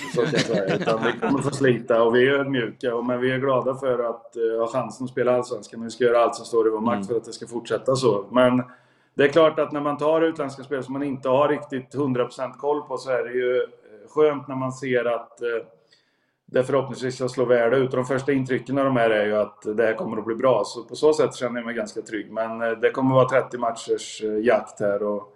[0.76, 3.02] Utan vi kommer få slita och vi är ödmjuka.
[3.02, 5.84] Men vi är glada för att uh, ha chansen att spela Allsvenskan.
[5.84, 7.08] Vi ska göra allt som står i vår makt mm.
[7.08, 8.26] för att det ska fortsätta så.
[8.32, 8.64] Men
[9.14, 12.58] det är klart att när man tar utländska spelare som man inte har riktigt 100%
[12.58, 15.48] koll på så är det ju eh, skönt när man ser att eh,
[16.46, 17.92] det förhoppningsvis ska slå väl ut.
[17.92, 20.64] De första intrycken av de här är ju att det här kommer att bli bra.
[20.66, 22.32] Så på så sätt känner jag mig ganska trygg.
[22.32, 25.36] Men eh, det kommer att vara 30 matchers jakt här och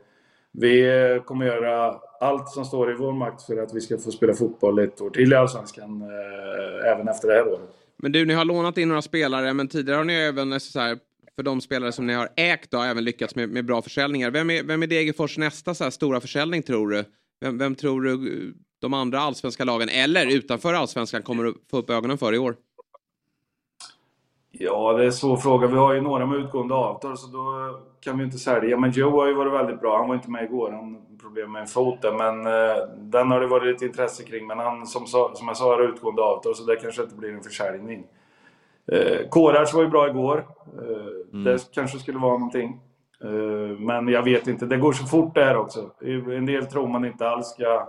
[0.52, 4.12] vi kommer att göra allt som står i vår makt för att vi ska få
[4.12, 6.04] spela fotboll ett år till i Allsvenskan
[6.86, 7.70] även efter det här året.
[7.98, 10.98] Men du, ni har lånat in några spelare, men tidigare har ni även så här,
[11.36, 14.32] för de spelare som ni har ägt och även lyckats med, med bra försäljningar.
[14.32, 17.06] Vem är, vem är Degerfors nästa så stora försäljning tror du?
[17.42, 21.90] Vem, vem, tror du de andra allsvenska lagen eller utanför allsvenskan kommer att få upp
[21.90, 22.56] ögonen för i år?
[24.52, 25.68] Ja, det är en svår fråga.
[25.68, 28.78] Vi har ju några med utgående avtal så då kan vi inte sälja.
[28.78, 29.98] Men Joe har ju varit väldigt bra.
[29.98, 30.72] Han var inte med igår.
[30.72, 32.12] Han har problem med en fot där.
[32.12, 34.48] Men eh, den har det varit lite intresse kring.
[34.48, 37.44] Men han som, som jag sa har utgående avtal så det kanske inte blir en
[37.44, 38.06] försäljning.
[38.92, 40.48] Eh, Korac var ju bra igår.
[40.80, 41.44] Eh, mm.
[41.44, 42.80] Det kanske skulle vara någonting.
[43.24, 44.66] Eh, men jag vet inte.
[44.66, 45.90] Det går så fort det här också.
[46.32, 47.88] En del tror man inte alls ska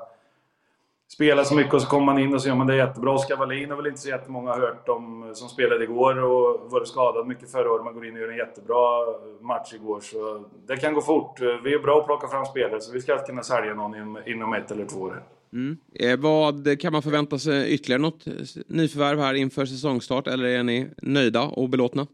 [1.09, 3.13] spela så mycket och så kommer man in och så gör man det jättebra.
[3.13, 7.27] Oskar Wallin har väl inte så jättemånga hört om som spelade igår och varit skadad
[7.27, 7.85] mycket förra året.
[7.85, 9.07] Man går in och gör en jättebra
[9.41, 10.01] match igår.
[10.01, 11.41] Så det kan gå fort.
[11.41, 14.71] Vi är bra att plocka fram spelare så vi ska kunna sälja någon inom ett
[14.71, 15.23] eller två år.
[15.55, 15.77] Mm.
[15.95, 18.27] Eh, vad kan man förvänta sig ytterligare något
[18.67, 22.07] nyförvärv här inför säsongstart eller är ni nöjda och belåtna?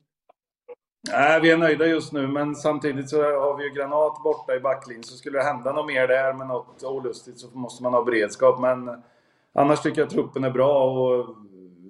[1.09, 4.61] Nej, vi är nöjda just nu, men samtidigt så har vi ju Granat borta i
[4.61, 5.05] backlinjen.
[5.05, 8.61] Så skulle det hända något mer där med något olustigt så måste man ha beredskap.
[8.61, 9.03] Men
[9.53, 11.36] annars tycker jag att truppen är bra och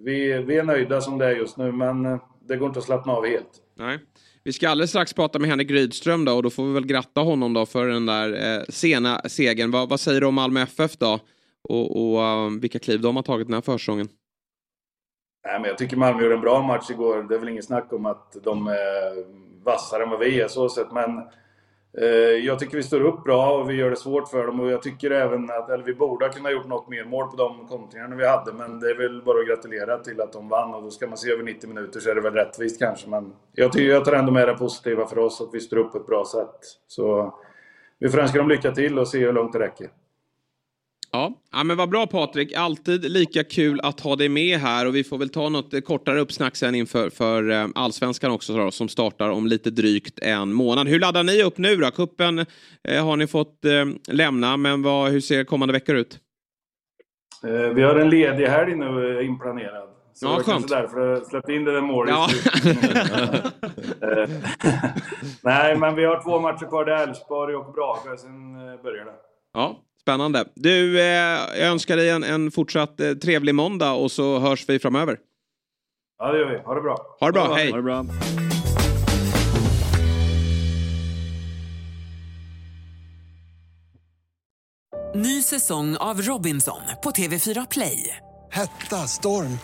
[0.04, 2.02] vi, vi är nöjda som det är just nu, men
[2.48, 3.50] det går inte att slappna av helt.
[3.74, 3.98] Nej.
[4.44, 7.20] Vi ska alldeles strax prata med Henrik Rydström då och då får vi väl gratta
[7.20, 9.70] honom då för den där eh, sena segern.
[9.70, 11.18] Va, vad säger du om Malmö FF då?
[11.68, 14.08] Och, och uh, vilka kliv de har tagit den här försäsongen?
[15.46, 17.22] Nej, men jag tycker Malmö gjorde en bra match igår.
[17.22, 19.24] Det är väl ingen snack om att de är
[19.64, 20.92] vassare än vad vi är så sett.
[20.92, 21.18] Men
[21.98, 24.60] eh, jag tycker vi står upp bra och vi gör det svårt för dem.
[24.60, 27.36] Och jag tycker även att, eller vi borde ha kunnat gjort något mer mål på
[27.36, 28.52] de kontringarna vi hade.
[28.52, 30.74] Men det är väl bara att gratulera till att de vann.
[30.74, 33.08] Och då ska man se över 90 minuter så är det väl rättvist kanske.
[33.08, 35.92] Men jag, tycker, jag tar ändå med det positiva för oss, att vi står upp
[35.92, 36.58] på ett bra sätt.
[36.86, 37.34] Så
[37.98, 39.90] vi får önska dem lycka till och se hur långt det räcker.
[41.12, 41.32] Ja.
[41.52, 42.52] ja, men vad bra Patrik.
[42.52, 46.20] Alltid lika kul att ha dig med här och vi får väl ta något kortare
[46.20, 50.88] uppsnack sen inför för eh, allsvenskan också då, som startar om lite drygt en månad.
[50.88, 51.90] Hur laddar ni upp nu då?
[51.90, 52.38] Kuppen
[52.88, 56.18] eh, har ni fått eh, lämna, men vad, hur ser kommande veckor ut?
[57.44, 59.88] Eh, vi har en ledig helg nu eh, inplanerad.
[60.14, 60.68] Så ja, det skönt.
[60.68, 62.14] därför jag släppte in det där målet.
[62.14, 62.28] Ja.
[64.02, 64.28] Eh,
[65.42, 66.84] Nej, men vi har två matcher kvar.
[66.84, 68.18] Det är Elfsborg och Brage.
[68.20, 69.14] Sen börjar det.
[69.52, 70.44] Ja, Spännande.
[70.54, 71.04] Du, eh,
[71.60, 75.18] jag önskar dig en, en fortsatt eh, trevlig måndag och så hörs vi framöver.
[76.18, 76.58] Ja, det gör vi.
[76.58, 77.16] Ha det bra.
[77.20, 77.46] Ha det bra.
[77.46, 77.70] Ha Hej.
[77.70, 78.06] Ha det bra.
[85.14, 88.16] Ny säsong av Robinson på TV4 Play.
[88.52, 89.58] Hetta, storm,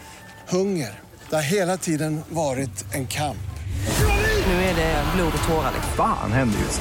[0.49, 1.01] hunger.
[1.31, 3.37] Det har hela tiden varit en kamp.
[4.47, 5.73] Nu är det blod och tårar.
[5.97, 6.81] Fan händer just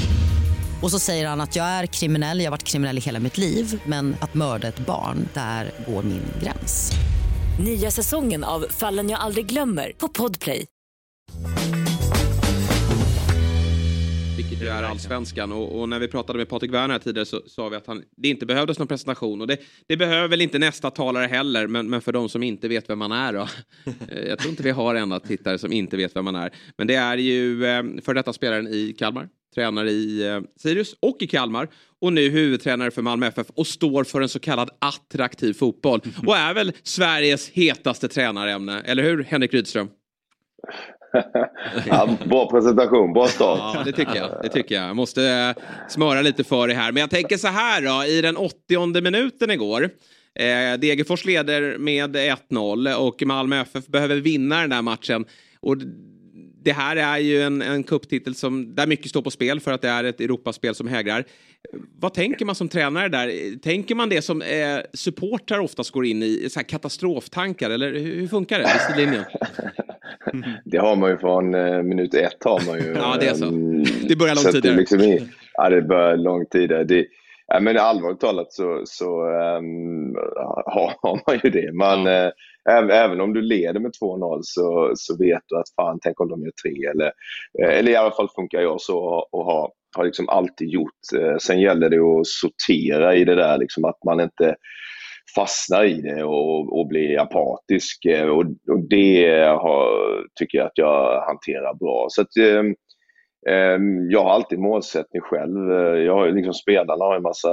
[0.81, 3.37] Och så säger han att jag är kriminell, jag har varit kriminell i hela mitt
[3.37, 6.91] liv men att mörda ett barn, där går min gräns.
[7.65, 10.65] Nya säsongen av Fallen jag aldrig glömmer på Podplay.
[14.37, 17.69] Vilket ju är allsvenskan och, och, när vi pratade med Patrik Werner tidigare så sa
[17.69, 19.57] vi att han, det inte behövdes någon presentation och det,
[19.87, 22.99] det behöver väl inte nästa talare heller men, men för de som inte vet vem
[22.99, 23.47] man är då.
[24.09, 26.53] Eh, jag tror inte vi har enda tittare som inte vet vem man är.
[26.77, 31.17] Men det är ju eh, för detta spelaren i Kalmar tränare i eh, Sirius och
[31.19, 31.67] i Kalmar
[32.01, 36.37] och nu huvudtränare för Malmö FF och står för en så kallad attraktiv fotboll och
[36.37, 39.89] är väl Sveriges hetaste tränarämne, eller hur Henrik Rydström?
[41.85, 43.75] ja, bra presentation, bra start.
[43.75, 44.39] Ja, det tycker jag.
[44.43, 44.89] Det tycker jag.
[44.89, 45.27] jag måste
[45.57, 46.91] eh, smöra lite för det här.
[46.91, 49.89] Men jag tänker så här då, i den 80 minuten igår.
[50.35, 55.25] Eh, Degerfors leder med 1-0 och Malmö FF behöver vinna den där matchen.
[55.59, 55.77] Och
[56.63, 59.81] det här är ju en, en kupptitel som, där mycket står på spel för att
[59.81, 61.23] det är ett Europaspel som hägrar.
[61.99, 63.59] Vad tänker man som tränare där?
[63.59, 68.15] Tänker man det som eh, supportrar oftast går in i, så här katastroftankar eller hur,
[68.15, 69.23] hur funkar det linjen?
[70.65, 72.93] Det har man ju från eh, minut ett har man ju.
[72.95, 73.45] ja, det är så.
[73.45, 74.77] Um, det börjar långt tidigare.
[74.77, 76.83] Liksom i, ja, det börjar långt tidigare.
[76.83, 77.05] Det,
[77.47, 80.15] ja, men allvarligt talat så, så um,
[80.65, 81.71] har, har, man ju det.
[81.73, 82.31] Man, ja
[82.69, 86.43] även om du leder med 2-0 så, så vet du att fan, tänk om de
[86.43, 86.85] gör tre.
[86.85, 87.11] Eller,
[87.61, 91.01] eh, eller i alla fall funkar jag så och har, har liksom alltid gjort.
[91.19, 94.55] Eh, sen gäller det att sortera i det där, liksom att man inte
[95.35, 98.05] fastnar i det och, och blir apatisk.
[98.05, 99.87] Eh, och, och det har,
[100.39, 102.07] tycker jag att jag hanterar bra.
[102.09, 102.75] Så att, ehm,
[103.49, 105.71] ehm, jag har alltid målsättning själv.
[105.97, 107.49] Jag har, liksom, spelarna har en massa,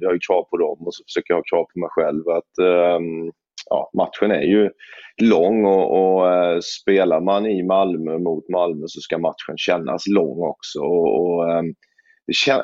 [0.00, 2.28] jag har ju krav på dem och så försöker jag ha krav på mig själv.
[2.28, 3.30] Att, ehm,
[3.70, 4.70] ja, matchen är ju
[5.22, 10.42] lång och, och eh, spelar man i Malmö mot Malmö så ska matchen kännas lång
[10.42, 10.78] också.
[10.80, 11.66] Och, och ehm,
[12.26, 12.62] det känns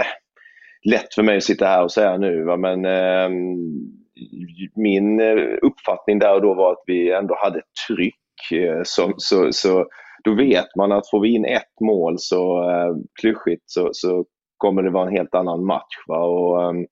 [0.85, 2.57] lätt för mig att sitta här och säga nu, va?
[2.57, 5.21] men ehm, eh, min
[5.63, 8.15] uppfattning där och då var att vi ändå hade tryck.
[8.53, 9.87] Eh, så, så, så
[10.25, 14.25] då vet man att får vi in ett mål så eh, klyschigt så, så
[14.57, 15.97] kommer det vara en helt annan match.
[16.09, 16.19] Va?
[16.19, 16.87] Och, ehm,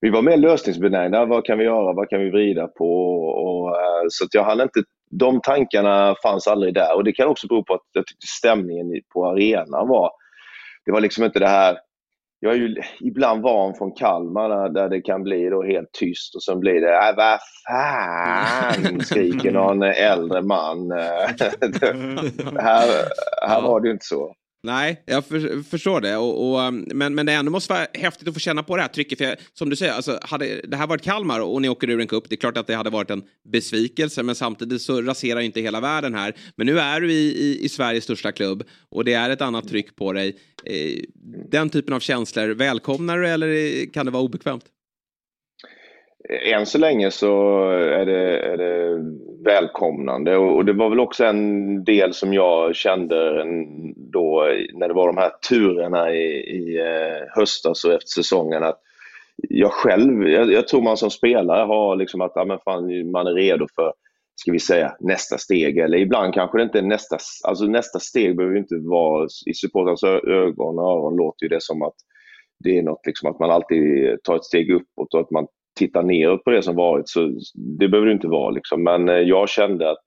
[0.00, 1.24] vi var mer lösningsbenägna.
[1.24, 1.92] Vad kan vi göra?
[1.92, 3.14] Vad kan vi vrida på?
[3.24, 6.96] Och, uh, så jag hann inte, de tankarna fanns aldrig där.
[6.96, 10.10] Och Det kan också bero på att jag tyckte stämningen på arenan var...
[10.84, 11.78] Det var liksom inte det här
[12.42, 16.42] jag är ju ibland van från Kalmar där det kan bli då helt tyst och
[16.42, 17.38] sen blir det äh, vad
[17.68, 20.90] fan skriker någon äldre man.
[22.60, 22.86] här,
[23.48, 24.34] här var det ju inte så.
[24.62, 26.16] Nej, jag för, förstår det.
[26.16, 28.82] Och, och, um, men, men det ändå måste vara häftigt att få känna på det
[28.82, 29.18] här trycket.
[29.18, 32.00] För jag, som du säger, alltså, hade det här varit Kalmar och ni åker ur
[32.00, 34.22] en cup, det är klart att det hade varit en besvikelse.
[34.22, 36.36] Men samtidigt så raserar inte hela världen här.
[36.56, 39.68] Men nu är du i, i, i Sveriges största klubb och det är ett annat
[39.68, 40.36] tryck på dig.
[40.64, 41.02] Eh,
[41.50, 44.64] den typen av känslor, välkomnar du eller eh, kan det vara obekvämt?
[46.28, 48.98] Eh, än så länge så är det, är det
[49.44, 53.44] välkomnande och, det var väl också en del som jag kände
[53.96, 58.80] då när det var de här turerna i, i eh, höstas och efter säsongen att
[59.48, 63.26] jag själv, jag, jag, tror man som spelare har liksom att ja, men fan, man
[63.26, 63.92] är redo för
[64.40, 65.78] ska vi säga, nästa steg.
[65.78, 70.04] Eller ibland kanske det inte är nästa, alltså nästa steg behöver inte vara, i supportrarnas
[70.28, 71.94] ögon och öron låter ju det som att
[72.64, 75.46] det är något liksom att man alltid tar ett steg uppåt och att man
[75.80, 77.08] titta neråt på det som varit.
[77.08, 77.32] Så
[77.78, 78.50] det behöver det inte vara.
[78.50, 78.82] Liksom.
[78.82, 79.98] Men eh, jag kände att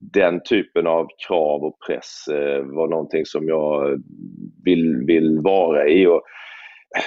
[0.00, 4.02] den typen av krav och press eh, var någonting som jag
[4.64, 6.06] vill, vill vara i.
[6.06, 6.22] Och,
[6.96, 7.02] eh,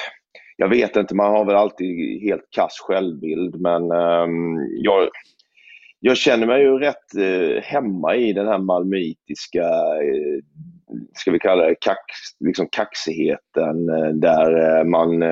[0.57, 5.09] jag vet inte, man har väl alltid helt kass självbild men ehm, jag,
[5.99, 9.63] jag känner mig ju rätt hemma i den här malmöitiska,
[10.03, 10.39] eh,
[11.13, 11.99] ska vi kalla det, kax,
[12.39, 13.85] liksom kaxigheten
[14.19, 15.23] där man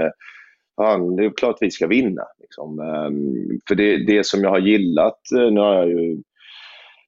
[0.78, 2.24] fan, det är klart vi ska vinna.
[2.40, 2.80] Liksom.
[2.80, 6.22] Ehm, för det, det som jag har gillat, eh, nu har jag ju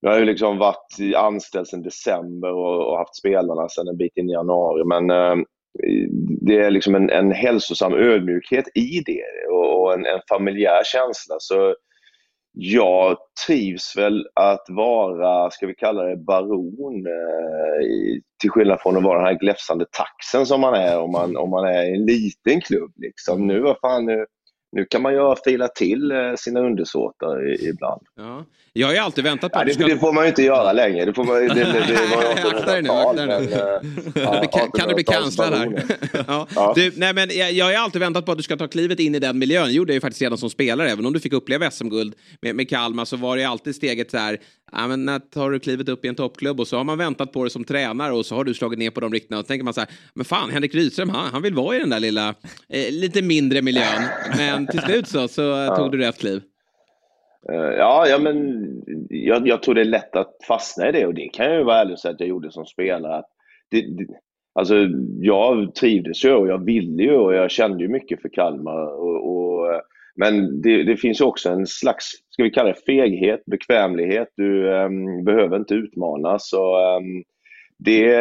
[0.02, 4.18] jag har ju liksom varit anställd sedan december och, och, haft spelarna sedan en bit
[4.18, 4.84] in i januari.
[4.86, 5.44] Men eh,
[6.42, 11.36] det är liksom en, en hälsosam ödmjukhet i det och, och en, en familjär känsla.
[11.40, 11.76] Så
[12.54, 17.86] jag trivs väl att vara, ska vi kalla det baron, eh,
[18.42, 21.50] till skillnad från att vara den här gläfsande taxen som man är om man, om
[21.50, 22.92] man är i en liten klubb.
[22.96, 23.48] Liksom.
[23.48, 24.26] Nu, vad fan, nu,
[24.72, 28.02] nu kan man ju fila till eh, sina undersåtar ibland.
[28.18, 28.46] Ja.
[28.74, 29.86] Jag har ju alltid väntat på ja, att det, ska...
[29.86, 31.06] det får man ju inte göra längre.
[31.06, 32.24] Det, får man, det, det, det var
[32.78, 34.70] ju 1800-tal.
[34.80, 35.84] Kan du bli kanslad här?
[36.28, 36.48] ja.
[36.56, 36.74] Ja.
[36.76, 39.16] Du, nej, men jag, jag har alltid väntat på att du ska ta klivet in
[39.16, 39.66] i den miljön.
[39.66, 40.90] Det gjorde jag ju faktiskt redan som spelare.
[40.90, 44.18] Även om du fick uppleva SM-guld med, med Kalmar så var det alltid steget så
[44.18, 44.38] här.
[44.72, 47.32] Ja, men när tar du klivet upp i en toppklubb och så har man väntat
[47.32, 49.40] på det som tränare och så har du slagit ner på de riktningarna.
[49.40, 51.80] Och så tänker man så här, men fan Henrik Rydström, han, han vill vara i
[51.80, 52.30] den där lilla,
[52.70, 54.04] eh, lite mindre miljön.
[54.38, 55.76] Men till slut så, så ja.
[55.76, 56.42] tog du rätt kliv.
[57.52, 58.66] Uh, ja, ja, men
[59.10, 61.64] jag, jag tror det är lätt att fastna i det och det kan jag ju
[61.64, 63.24] vara ärlig och säga att jag gjorde som spelare.
[63.72, 64.08] Det, det,
[64.54, 64.76] alltså,
[65.20, 68.86] jag trivdes ju och jag ville ju och jag kände ju mycket för Kalmar.
[68.86, 69.82] Och, och
[70.16, 74.28] men det, det, finns också en slags, ska vi kalla det feghet, bekvämlighet.
[74.36, 76.54] Du um, behöver inte utmanas.
[76.54, 77.24] Och, um,
[77.80, 78.16] det,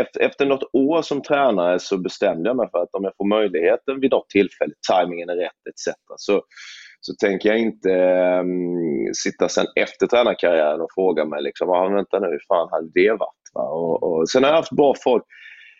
[0.00, 3.28] efter, efter något år som tränare så bestämde jag mig för att om jag får
[3.28, 5.94] möjligheten vid något tillfälle, tajmingen är rätt etc.
[6.16, 6.42] Så,
[7.00, 7.90] så tänker jag inte
[8.40, 12.90] um, sitta sen efter tränarkarriären och fråga mig liksom, ah, vänta nu, hur fan hade
[12.94, 13.50] det varit?
[13.54, 13.62] Va?
[13.62, 15.24] Och, och, sen har jag haft bra folk.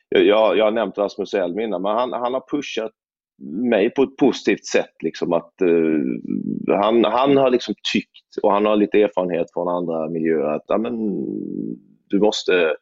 [0.09, 2.93] Jag, jag, jag har nämnt Rasmus Elm innan, men han, han har pushat
[3.39, 4.95] mig på ett positivt sätt.
[5.03, 10.09] Liksom att, uh, han, han har liksom tyckt, och han har lite erfarenhet från andra
[10.09, 10.95] miljöer, att ja, men,
[12.11, 12.74] du, måste,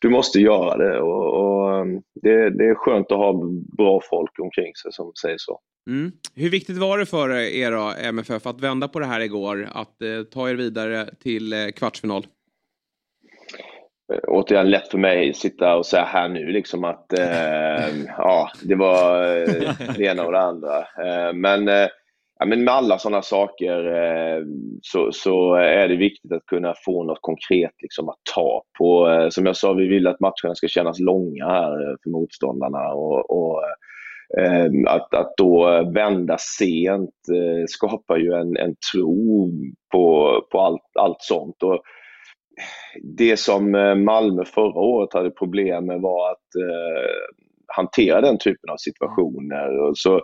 [0.00, 1.00] du måste göra det.
[1.00, 3.32] Och, och ehm, det, det är skönt att ha
[3.76, 5.60] bra folk omkring sig som säger så.
[5.90, 6.12] Mm.
[6.34, 9.68] Hur viktigt var det för er då, MFF att vända på det här igår?
[9.72, 12.26] Att eh, ta er vidare till eh, kvartsfinal?
[14.12, 17.88] Eh, återigen lätt för mig att sitta och säga här nu liksom att eh,
[18.18, 20.78] ja, det var eh, det ena och det andra.
[20.78, 21.88] Eh, men, eh,
[22.38, 24.42] ja, men med alla sådana saker eh,
[24.82, 29.28] så, så, är det viktigt att kunna få något konkret liksom, att ta på.
[29.30, 32.92] som jag sa, vi vill att matcherna ska kännas långa här för motståndarna.
[32.92, 33.62] och, och
[34.88, 37.14] att, att då vända sent
[37.68, 39.50] skapar ju en, en tro
[39.92, 41.62] på, på allt, allt sånt.
[41.62, 41.82] Och
[43.02, 47.10] det som eh, Malmö förra året hade problem med var att eh,
[47.66, 49.78] hantera den typen av situationer.
[49.78, 50.22] Och så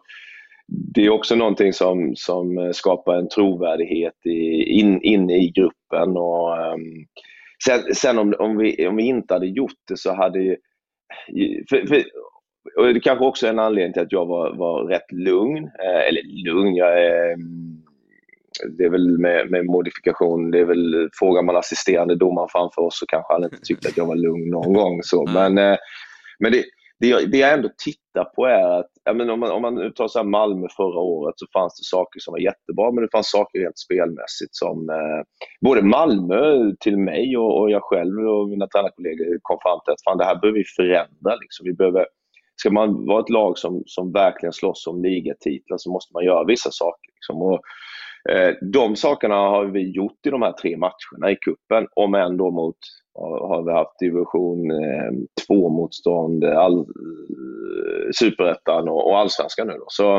[0.94, 6.16] det är också någonting som, som skapar en trovärdighet i, in, inne i gruppen.
[6.16, 7.06] Och, um,
[7.66, 10.56] sen, sen om, om, vi, om vi inte hade gjort det så hade...
[11.70, 12.02] För, för,
[12.78, 15.64] och det kanske också är en anledning till att jag var, var rätt lugn.
[15.64, 17.36] Eh, eller lugn, jag är
[18.78, 22.98] det är väl med, med, modifikation, det är väl, frågar man assisterande domaren framför oss
[22.98, 25.02] så kanske han inte tyckte att jag var lugn någon gång.
[25.02, 25.26] Så.
[25.26, 25.76] Men, eh,
[26.38, 26.64] men det,
[27.00, 30.24] det, jag, det jag ändå tittar på är att, om man, om man tar så
[30.24, 33.78] Malmö förra året så fanns det saker som var jättebra men det fanns saker rent
[33.78, 35.20] spelmässigt som eh,
[35.60, 40.04] både Malmö till mig och, och jag själv och mina tränarkollegor kom fram till att
[40.04, 41.32] fan, det här behöver vi förändra.
[41.42, 41.64] Liksom.
[41.64, 42.06] Vi behöver
[42.56, 46.44] ska man vara ett lag som, som verkligen slåss om ligatitlar så måste man göra
[46.44, 47.08] vissa saker.
[47.16, 47.42] Liksom.
[47.42, 47.60] Och,
[48.60, 52.76] de sakerna har vi gjort i de här tre matcherna i kuppen om ändå mot
[53.20, 54.72] har vi haft division
[55.48, 56.86] 2-motstånd, eh, all,
[58.14, 59.72] superettan och, allsvenskan nu.
[59.72, 59.84] Då.
[59.88, 60.16] Så,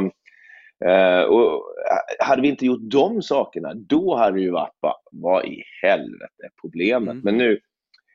[0.85, 1.63] eh, och
[2.19, 6.43] hade vi inte gjort de sakerna, då hade det ju varit bara, vad i helvete
[6.43, 7.11] är problemet?
[7.11, 7.21] Mm.
[7.23, 7.59] Men nu,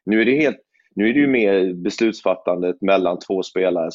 [0.05, 0.59] nu är det helt
[0.95, 3.91] nu är det ju mer beslutsfattandet mellan två spelare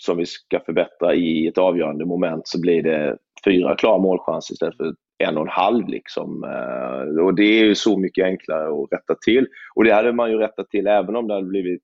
[0.00, 4.76] som vi ska förbättra i ett avgörande moment så blir det fyra klara målchanser istället
[4.76, 5.88] för en och en halv.
[5.88, 6.44] Liksom.
[6.44, 9.46] Eh, och det är ju så mycket enklare att rätta till.
[9.74, 11.82] Och det hade man ju rättat till även om det hade blivit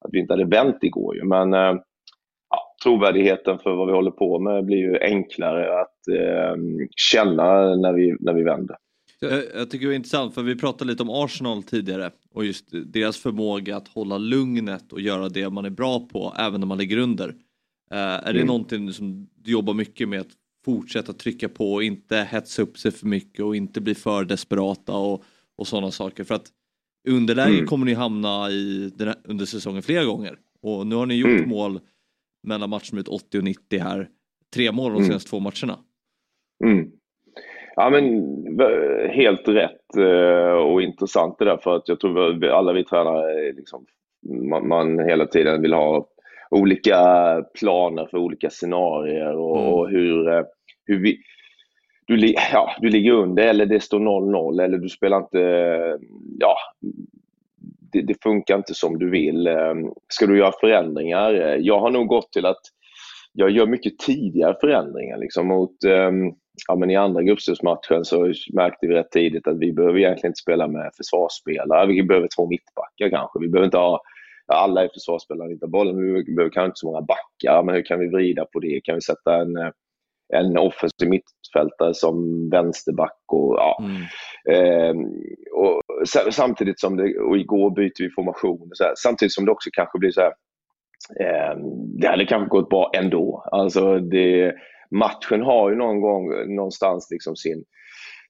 [0.00, 1.16] att vi inte hade vänt igår.
[1.16, 1.24] Ju.
[1.24, 1.74] Men eh,
[2.50, 6.56] ja, trovärdigheten för vad vi håller på med blir ju enklare att eh,
[6.96, 8.76] känna när vi, när vi vänder.
[9.20, 12.66] Jag, jag tycker det är intressant för vi pratade lite om Arsenal tidigare och just
[12.86, 16.78] deras förmåga att hålla lugnet och göra det man är bra på även när man
[16.78, 17.28] ligger under.
[17.94, 18.46] Uh, är det mm.
[18.46, 20.32] någonting som du jobbar mycket med att
[20.64, 24.92] fortsätta trycka på och inte hetsa upp sig för mycket och inte bli för desperata
[24.92, 25.24] och,
[25.58, 26.24] och sådana saker.
[26.24, 26.46] För att
[27.08, 27.66] underläge mm.
[27.66, 30.36] kommer ni hamna i här, under säsongen flera gånger.
[30.62, 31.48] Och nu har ni gjort mm.
[31.48, 31.80] mål
[32.42, 34.08] mellan matchminut 80 och 90 här.
[34.54, 35.06] Tre mål de mm.
[35.06, 35.78] senaste två matcherna.
[36.64, 36.90] Mm.
[37.76, 38.04] Ja men
[39.10, 43.86] helt rätt eh, och intressant det där för att jag tror alla vi tränare liksom,
[44.50, 46.08] man, man hela tiden vill ha
[46.50, 46.98] olika
[47.60, 49.96] planer för olika scenarier och, mm.
[49.96, 50.42] hur, eh,
[50.86, 51.18] hur vi,
[52.06, 55.38] du, ja, du ligger under eller det står 0-0 eller du spelar inte,
[56.38, 56.56] ja,
[57.92, 59.46] det, det, funkar inte som du vill.
[59.46, 59.74] Eh,
[60.08, 61.32] ska du göra förändringar?
[61.60, 62.60] Jag har nog gått till att
[63.32, 65.18] jag gör mycket tidigare förändringar.
[65.18, 66.32] Liksom mot, ehm,
[66.68, 70.40] ja, men I andra gruppspelsmatchen så märkte vi rätt tidigt att vi behöver egentligen inte
[70.40, 71.86] spela med försvarsspelare.
[71.86, 73.38] Vi behöver två mittbackar kanske.
[73.40, 74.00] Vi behöver inte ha
[74.54, 75.96] alla är försvarsspelare, inte bollen.
[75.96, 78.80] Vi behöver kanske inte så många backar, men hur kan vi vrida på det?
[78.84, 79.56] Kan vi sätta en,
[80.34, 83.20] en offensiv mittfältare som vänsterback?
[83.32, 83.82] Och, ja.
[83.82, 84.02] Mm.
[84.56, 85.06] Eh,
[85.52, 85.82] och
[86.30, 89.98] samtidigt som det, och igår byter vi formation, så här, samtidigt som det också kanske
[89.98, 90.32] blir så här,
[91.20, 91.56] eh,
[92.00, 93.48] det hade kanske gått bra ändå.
[93.52, 94.54] Alltså det,
[94.90, 97.64] matchen har ju någon gång någonstans liksom sin,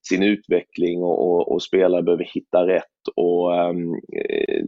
[0.09, 2.90] sin utveckling och, och, och spelare behöver hitta rätt.
[3.15, 4.63] Och, ehm, eh,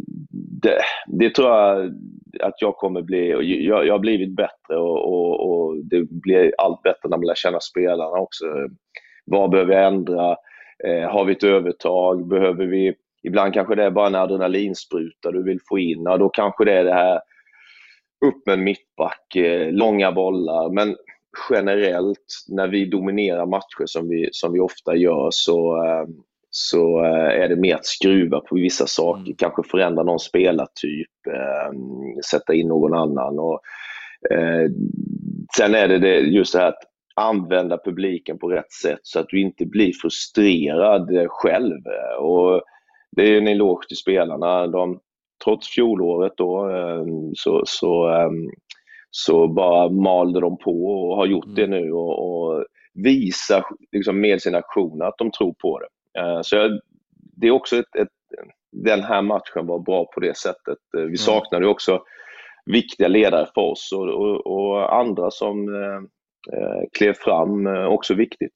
[0.61, 1.93] det, det, tror jag
[2.41, 3.29] att jag kommer bli.
[3.67, 7.35] Jag, jag har blivit bättre och, och, och, det blir allt bättre när man lär
[7.35, 8.45] känna spelarna också.
[9.25, 10.35] Vad behöver jag ändra?
[10.87, 12.27] Eh, har vi ett övertag?
[12.27, 16.03] Behöver vi Ibland kanske det är bara en adrenalinspruta du vill få in.
[16.03, 17.19] Ja, då kanske det är det här
[18.25, 20.69] upp med en mittback, eh, långa bollar.
[20.69, 20.95] Men
[21.49, 26.07] generellt när vi dominerar matcher som vi, som vi ofta gör så, eh,
[26.55, 29.21] så eh, är det mer att skruva på vissa saker.
[29.21, 29.35] Mm.
[29.37, 31.09] Kanske förändra någon spelartyp,
[32.31, 33.39] sätta in någon annan.
[33.39, 33.59] Och,
[35.57, 36.83] sen är det, just det här att
[37.15, 41.81] använda publiken på rätt sätt så att du inte blir frustrerad själv.
[42.19, 42.61] Och
[43.11, 44.67] det är en eloge till spelarna.
[44.67, 44.99] De,
[45.43, 46.69] trots fjolåret då,
[47.35, 48.09] så, så
[49.15, 51.55] så bara malde de på och har gjort mm.
[51.55, 55.87] det nu och, och visar liksom med sina aktioner att de tror på det.
[56.19, 56.79] Uh, så jag,
[57.11, 58.07] det är också ett, ett,
[58.71, 60.77] den här matchen var bra på det sättet.
[60.97, 61.17] Uh, vi mm.
[61.17, 62.03] saknade också
[62.65, 66.01] viktiga ledare för oss och, och, och andra som uh,
[66.97, 68.53] klev fram, också viktigt.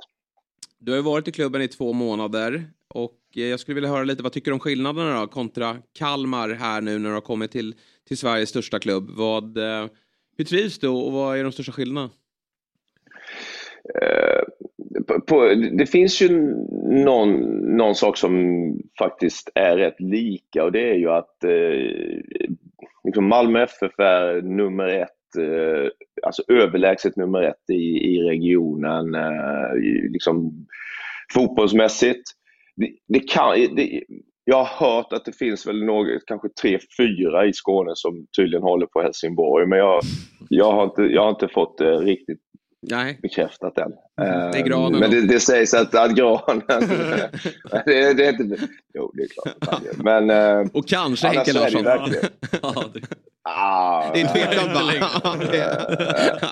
[0.79, 4.23] Du har ju varit i klubben i två månader och jag skulle vilja höra lite,
[4.23, 7.75] vad tycker du om skillnaderna då kontra Kalmar här nu när du har kommit till,
[8.07, 9.09] till Sveriges största klubb?
[9.09, 9.57] Vad,
[10.37, 12.09] hur trivs du och vad är de största skillnaderna?
[15.07, 16.29] På, på, det finns ju
[17.05, 17.39] någon,
[17.77, 18.33] någon sak som
[18.99, 22.49] faktiskt är rätt lika och det är ju att eh,
[23.03, 25.89] liksom Malmö FF är nummer ett, eh,
[26.23, 29.15] alltså överlägset nummer ett i, i regionen.
[29.15, 29.75] Eh,
[30.09, 30.65] liksom,
[31.33, 32.23] fotbollsmässigt.
[32.75, 34.03] Det, det kan, det,
[34.43, 38.63] jag har hört att det finns väl något, kanske tre, fyra i Skåne som tydligen
[38.63, 39.67] håller på Helsingborg.
[39.67, 40.01] Men jag,
[40.49, 42.41] jag, har, inte, jag har inte fått det riktigt
[42.89, 43.19] Nej.
[43.21, 43.91] bekräftat än.
[44.51, 46.61] Det är granen Men det, det, sägs att, att granen...
[47.85, 48.67] det, det, är inte...
[48.93, 49.81] Jo, det är klart.
[50.03, 50.29] Men,
[50.61, 51.83] eh, Och kanske Henke Larsson.
[51.83, 52.29] Det,
[52.61, 53.01] ja, det...
[53.49, 55.35] Ah, det är tveksamt va?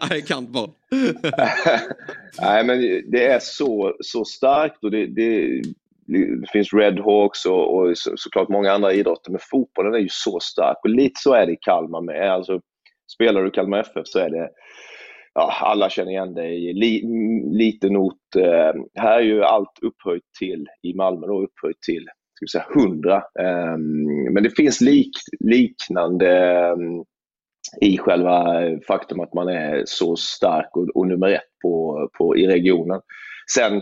[0.09, 0.69] det är kantboll.
[2.41, 2.79] Nej, men
[3.11, 5.61] det är så, så starkt och det, det,
[6.07, 10.39] det finns Redhawks och, och så, såklart många andra idrotter, men fotbollen är ju så
[10.39, 12.31] stark och lite så är det i Kalmar med.
[12.31, 12.59] Alltså,
[13.13, 14.49] spelar du Kalmar FF så är det
[15.35, 16.73] Ja, alla känner igen dig.
[16.73, 17.01] Li,
[17.51, 18.35] liten ort.
[18.37, 22.05] Eh, här är ju allt upphöjt till, i Malmö då, upphöjt till
[22.35, 23.15] ska säga, 100.
[23.15, 23.77] Eh,
[24.31, 26.75] men det finns lik, liknande eh,
[27.81, 32.47] i själva faktum att man är så stark och, och nummer ett på, på, i
[32.47, 33.01] regionen.
[33.55, 33.81] Sen,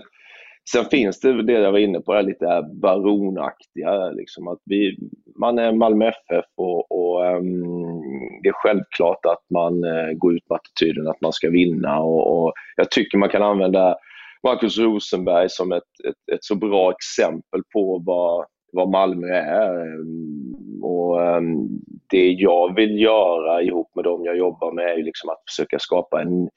[0.71, 4.09] sen finns det det jag var inne på, det lite baronaktiga.
[4.09, 4.97] Liksom att vi,
[5.39, 8.01] man är Malmö FF och, och um,
[8.43, 11.99] det är självklart att man uh, går ut med attityden att man ska vinna.
[11.99, 13.95] Och, och jag tycker man kan använda
[14.43, 19.85] Marcus Rosenberg som ett, ett, ett så bra exempel på vad, vad Malmö är.
[19.85, 21.69] Ehm, och um,
[22.09, 26.21] det jag vill göra ihop med dem jag jobbar med är liksom att försöka skapa
[26.21, 26.49] en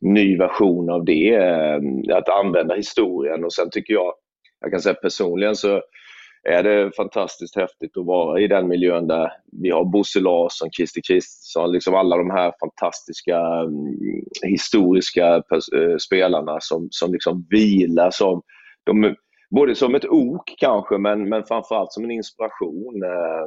[0.00, 1.34] ny version av det.
[1.34, 1.80] Eh,
[2.16, 4.12] att använda historien och sen tycker jag,
[4.60, 5.82] jag kan säga personligen så
[6.48, 9.32] är det fantastiskt häftigt att vara i den miljön där
[9.62, 13.96] vi har Bosse Larsson, Christer Kristersson, liksom alla de här fantastiska mm,
[14.42, 18.42] historiska eh, spelarna som, som liksom vilar som
[18.84, 19.14] de,
[19.50, 23.02] både som ett ok kanske, men, men framförallt som en inspiration.
[23.02, 23.46] Eh,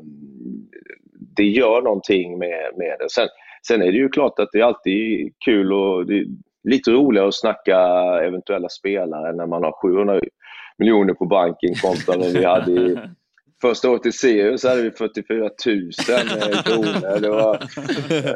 [1.35, 3.09] det gör någonting med, med det.
[3.09, 3.27] Sen,
[3.67, 6.25] sen är det ju klart att det är alltid kul och det är
[6.63, 7.77] lite roligare att snacka
[8.23, 10.19] eventuella spelare när man har 700
[10.77, 12.97] miljoner på banken kontra vad vi hade i
[13.61, 15.51] Första året i Sirius hade vi 44 000
[16.63, 17.19] kronor.
[17.19, 17.63] Det var,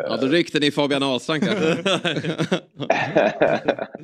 [0.09, 1.78] ja, då ryckte ni Fabian Ahlstrand kanske.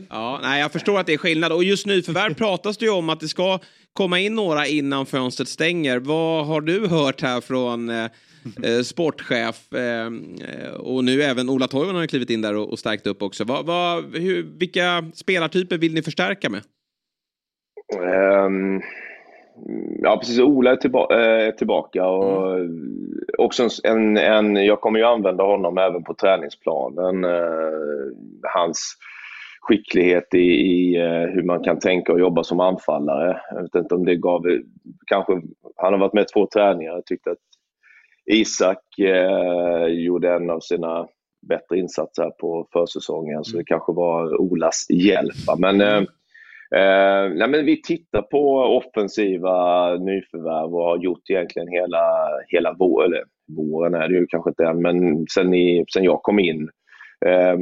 [0.10, 1.52] ja, nej, jag förstår att det är skillnad.
[1.52, 3.60] Och just nu förvärv pratas det ju om att det ska
[3.94, 6.00] komma in några innan fönstret stänger.
[6.00, 7.90] Vad har du hört här från
[8.64, 10.08] eh, sportchef eh,
[10.74, 13.44] och nu även Ola Toivonen har klivit in där och, och stärkt upp också.
[13.44, 16.62] Va, va, hur, vilka spelartyper vill ni förstärka med?
[18.46, 18.82] Um,
[20.02, 20.40] ja, precis.
[20.40, 22.08] Ola är, tillba är eh, tillbaka.
[22.08, 23.20] Och mm.
[23.38, 27.26] också en, en, jag kommer ju använda honom även på träningsplanen.
[27.26, 28.12] Uh,
[28.54, 28.98] hans
[29.62, 30.98] skicklighet i, i
[31.34, 33.42] hur man kan tänka och jobba som anfallare.
[33.52, 34.44] Jag vet inte om det gav...
[35.08, 35.34] Kanske,
[35.76, 36.92] han har varit med två träningar.
[36.92, 37.38] Jag tyckte att
[38.30, 41.08] Isak eh, gjorde en av sina
[41.48, 45.60] bättre insatser på försäsongen, så det kanske var Olas hjälp.
[45.60, 45.98] Men eh,
[46.80, 52.04] eh, nej, men vi tittar på offensiva nyförvärv och har gjort egentligen hela,
[52.48, 53.24] hela vår, eller
[53.58, 56.70] våren är det ju kanske inte än, men sen, i, sen jag kom in.
[57.26, 57.58] Eh,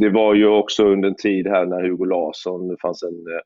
[0.00, 3.42] det var ju också under en tid här när Hugo Larsson, det fanns en eh,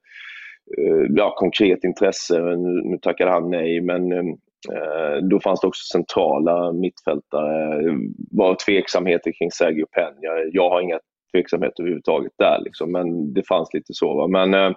[0.79, 4.35] eh ja, konkret intresse, nu, nu tackade han nej, men eh,
[4.73, 7.83] Eh, då fanns det också centrala mittfältare.
[7.83, 7.99] Det
[8.31, 10.51] var tveksamheter kring Sergio Peña.
[10.53, 10.99] Jag har inga
[11.33, 12.61] tveksamheter överhuvudtaget där.
[12.65, 12.93] Liksom.
[12.93, 14.15] Men det fanns lite så.
[14.15, 14.27] Va?
[14.27, 14.73] Men, eh,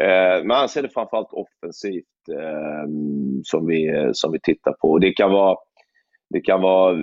[0.00, 2.88] eh men annars är det framförallt offensivt eh,
[3.42, 4.98] som, vi, som vi tittar på.
[4.98, 5.56] Det kan vara,
[6.30, 6.96] det kan vara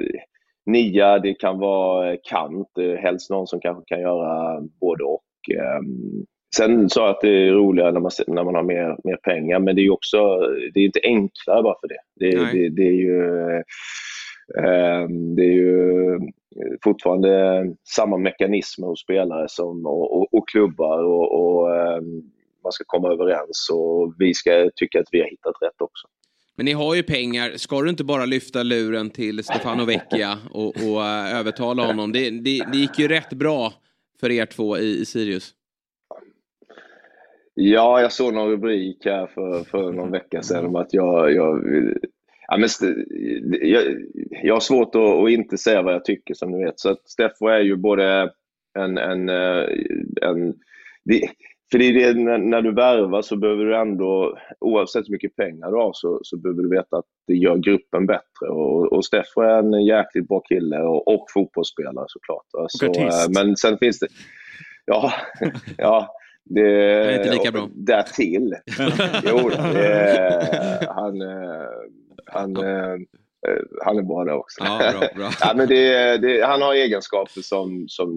[0.65, 2.78] nia, det kan vara kant.
[2.80, 5.55] Eh, helst någon som kanske kan göra både och.
[5.55, 5.82] Eh,
[6.56, 9.60] Sen sa jag att det är roligare när man, när man har mer, mer pengar,
[9.60, 10.18] men det är också
[10.74, 11.99] det är inte enklare bara för det.
[12.16, 13.22] Det, det, det är ju,
[14.58, 16.20] eh, det är ju
[16.84, 22.22] fortfarande samma mekanismer hos spelare som, och, och, och klubbar och, och ehm,
[22.64, 26.08] man ska komma överens och vi ska tycka att vi har hittat rätt också.
[26.56, 27.51] Men ni har ju pengar.
[27.58, 32.12] Ska du inte bara lyfta luren till Stefano Vecchia och, och uh, övertala honom?
[32.12, 33.74] Det, det, det, gick ju rätt bra
[34.20, 35.54] för er två i, i Sirius.
[37.54, 41.64] Ja, jag såg någon rubrik här för, för någon vecka sedan om att jag, jag
[42.47, 42.70] Ja, men
[43.62, 43.84] jag,
[44.43, 46.80] jag har svårt att, att, inte säga vad jag tycker som ni vet.
[46.80, 48.32] Så att Steffo är ju både
[48.80, 48.97] en...
[48.97, 49.66] en, eh,
[50.22, 50.54] en
[51.06, 51.22] det,
[51.72, 55.36] för det är det, när, när, du värvar så behöver du ändå, oavsett hur mycket
[55.36, 58.47] pengar du har, så, så behöver du veta att det gör gruppen bättre.
[58.49, 62.45] Och, och Steffo är en jäkligt bra kille och, och fotbollsspelare såklart.
[62.68, 64.08] Så, eh, men sen finns det...
[64.86, 65.14] Ja,
[65.78, 67.69] ja det, det är inte lika bra.
[67.73, 68.55] Därtill.
[69.23, 71.21] jo, det, han
[72.33, 72.93] han, eh,
[73.47, 74.63] eh, han är bra där också.
[74.63, 75.31] Ja, bra, bra.
[75.39, 78.09] ja, men det, det, han har egenskaper som, som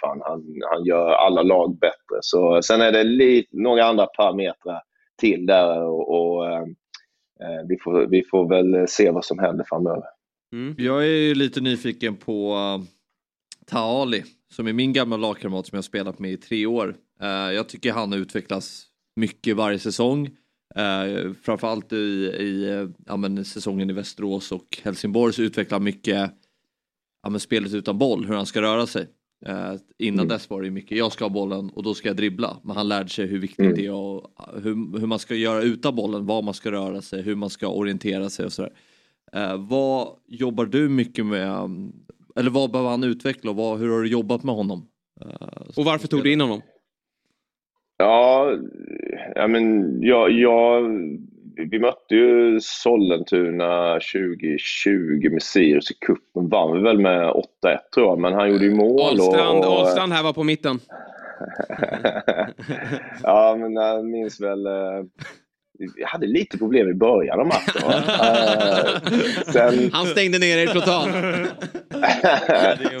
[0.00, 2.18] fan, han, han gör alla lag bättre.
[2.20, 4.82] Så, sen är det lite, några andra parametrar
[5.20, 6.62] till där och, och eh,
[7.42, 10.04] eh, vi, får, vi får väl se vad som händer framöver.
[10.52, 10.74] Mm.
[10.78, 12.56] Jag är lite nyfiken på
[13.66, 16.94] Taali som är min gamla lagkamrat som jag spelat med i tre år.
[17.22, 20.26] Uh, jag tycker han utvecklas mycket varje säsong.
[20.78, 26.30] Uh, framförallt i, i ja, men, säsongen i Västerås och Helsingborg så utvecklar mycket
[27.22, 29.06] ja, men, spelet utan boll, hur han ska röra sig.
[29.48, 30.28] Uh, innan mm.
[30.28, 32.56] dess var det mycket, jag ska ha bollen och då ska jag dribbla.
[32.64, 33.74] Men han lärde sig hur viktigt mm.
[33.74, 37.22] det är och hur, hur man ska göra utan bollen, var man ska röra sig,
[37.22, 38.72] hur man ska orientera sig och sådär.
[39.36, 41.68] Uh, vad jobbar du mycket med,
[42.36, 44.88] eller vad behöver han utveckla och vad, hur har du jobbat med honom?
[45.76, 46.62] och varför tog du in honom?
[47.98, 48.52] Ja,
[49.34, 50.82] ja men jag, jag,
[51.70, 56.48] vi mötte ju Sollentuna 2020 med Sirius i cupen.
[56.48, 57.42] vann väl med 8-1
[57.94, 59.00] tror jag, men han gjorde ju mål.
[59.00, 60.78] Ahlstrand, och, och, Ahlstrand här var på mitten.
[63.22, 64.66] ja, men jag minns väl...
[64.66, 65.02] Eh,
[65.96, 67.82] vi hade lite problem i början av matchen.
[67.84, 68.02] uh,
[69.52, 69.90] sen...
[69.92, 71.14] Han stängde ner er totalt.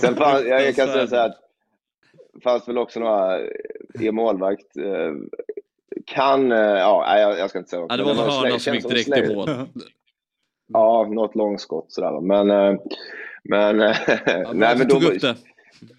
[0.00, 1.34] sen fann, jag, kan säga så här, det
[2.40, 3.40] fanns väl också några,
[4.00, 5.12] er målvakt eh,
[6.06, 8.88] kan, eh, ja jag, jag ska inte säga ja, Det var en hörna som gick
[8.88, 9.48] direkt i mål.
[10.72, 12.20] Ja, något långskott sådär.
[12.20, 12.80] Men, eh,
[13.44, 15.36] men, ja, nej, men då, tog upp det.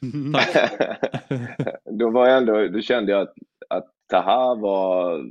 [2.00, 3.34] då var jag ändå, då kände jag att,
[3.70, 5.22] att Taha var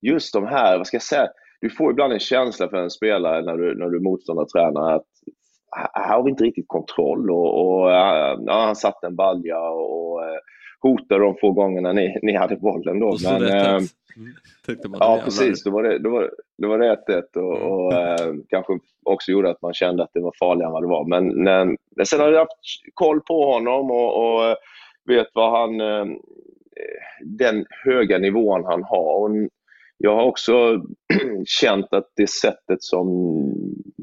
[0.00, 1.28] just de här, vad ska jag säga,
[1.60, 5.06] du får ibland en känsla för en spelare när du, när du är motståndartränare att
[5.72, 10.20] här har vi inte riktigt kontroll och, och ja, han satte en balja och
[10.80, 13.16] hotade de få gångerna ni, ni hade bollen då.
[13.24, 13.82] Men, äh,
[14.92, 15.64] ja, precis.
[15.64, 17.72] Då var det, då var, då var det 1-1 och, mm.
[17.72, 20.88] och äh, kanske också gjorde att man kände att det var farligare än vad det
[20.88, 21.04] var.
[21.04, 22.50] Men, men sen har jag haft
[22.94, 24.56] koll på honom och, och
[25.08, 25.80] vet vad han...
[25.80, 26.04] Äh,
[27.20, 29.20] den höga nivån han har.
[29.20, 29.30] Och
[29.98, 30.52] jag har också
[31.46, 33.06] känt att det sättet som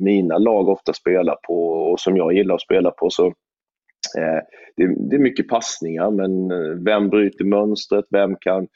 [0.03, 3.25] mina lag ofta spelar på och som jag gillar att spela på så
[4.17, 4.41] eh,
[4.77, 8.05] det, det, är mycket passningar men eh, vem bryter mönstret?
[8.09, 8.67] Vem kan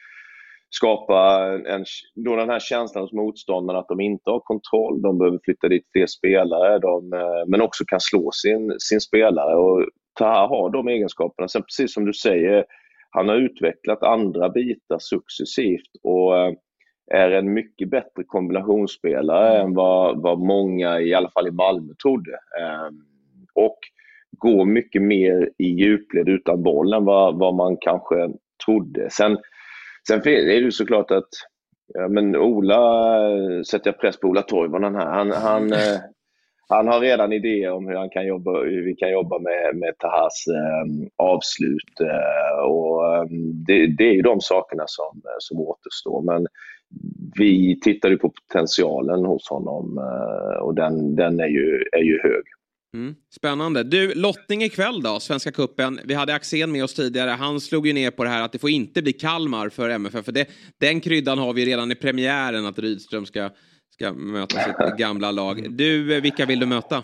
[0.70, 5.40] skapa en, då den här känslan hos motståndarna att de inte har kontroll, de behöver
[5.44, 9.56] flytta dit fler spelare, de, eh, men också kan slå sin, sin spelare.
[9.56, 9.86] Och
[10.20, 11.48] Taha har de egenskaperna.
[11.48, 12.66] Sen precis som du säger,
[13.10, 16.54] han har utvecklat andra bitar successivt och eh,
[17.08, 22.40] är en mycket bättre kombinationsspelare än vad, vad många, i alla fall i Malmö, trodde.
[23.54, 23.80] Och
[24.32, 28.30] går mycket mer i djupled utan boll än vad, vad man kanske
[28.66, 29.10] trodde.
[29.10, 29.38] Sen,
[30.08, 31.30] sen är det ju såklart att
[31.94, 33.20] ja, men Ola,
[33.64, 36.00] sätter jag press på Ola Toivonen här, han, han, eh,
[36.70, 39.98] han har redan idéer om hur, han kan jobba, hur vi kan jobba med, med
[39.98, 41.94] Tahas eh, avslut.
[42.02, 46.22] Eh, och, ehm, det, det, är ju de sakerna som, eh, som återstår.
[46.22, 46.48] Men
[47.38, 52.20] vi tittar ju på potentialen hos honom eh, och den, den är, ju, är ju
[52.24, 52.44] hög.
[52.94, 53.16] Mm.
[53.36, 53.84] Spännande.
[53.84, 56.00] Du, lottning ikväll då, Svenska Kuppen.
[56.06, 57.30] Vi hade Axén med oss tidigare.
[57.30, 60.26] Han slog ju ner på det här att det får inte bli Kalmar för MFF.
[60.26, 60.48] För det,
[60.80, 63.50] den kryddan har vi redan i premiären att Rydström ska,
[63.98, 65.78] ska möta sitt gamla lag.
[65.78, 67.04] Du, vilka vill du möta?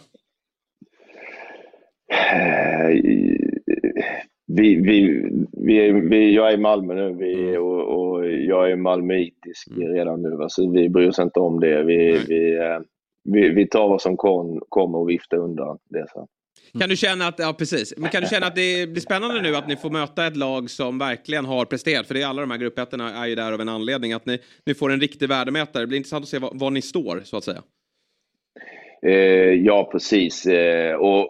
[4.47, 9.67] Vi, vi, vi, vi, jag är i Malmö nu vi, och, och jag är malmöitisk
[9.77, 10.43] redan nu.
[10.43, 11.83] Alltså, vi bryr oss inte om det.
[11.83, 12.79] Vi, vi, eh,
[13.23, 16.27] vi, vi tar vad som kom, kommer och viftar undan det sen.
[16.79, 19.55] Kan du känna att, ja precis, men kan du känna att det blir spännande nu
[19.55, 22.07] att ni får möta ett lag som verkligen har presterat?
[22.07, 24.13] För det är alla de här gruppettorna är ju där av en anledning.
[24.13, 25.83] Att ni, ni får en riktig värdemätare.
[25.83, 27.61] Det blir intressant att se var, var ni står, så att säga.
[29.05, 30.45] Eh, ja, precis.
[30.45, 31.21] Eh, och,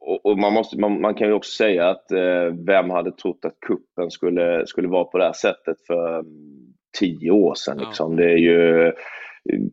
[0.00, 3.44] och, och, man, måste, man, man, kan ju också säga att eh, vem hade trott
[3.44, 6.26] att kuppen skulle, skulle vara på det här sättet för mm,
[6.98, 7.78] tio år sedan?
[7.78, 8.18] Liksom.
[8.18, 8.24] Ja.
[8.24, 8.92] Det är ju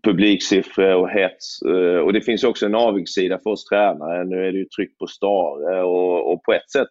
[0.04, 1.62] publiksiffror och hets.
[1.62, 4.24] Eh, och det finns också en avigsida för oss tränare.
[4.24, 6.88] Nu är det ju tryck på Stare och, och på ett sätt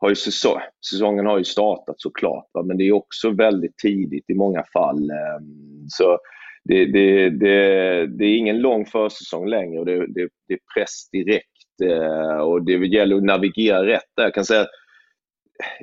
[0.00, 2.62] har ju säsong, säsongen har ju startat såklart, va?
[2.62, 5.10] men det är också väldigt tidigt i många fall.
[5.10, 6.18] Ehm, så
[6.64, 11.10] det, det, det, det är ingen lång försäsong längre och det, det, det är press
[11.12, 14.24] direkt eh, och det gäller att navigera rätt där.
[14.24, 14.66] Jag kan säga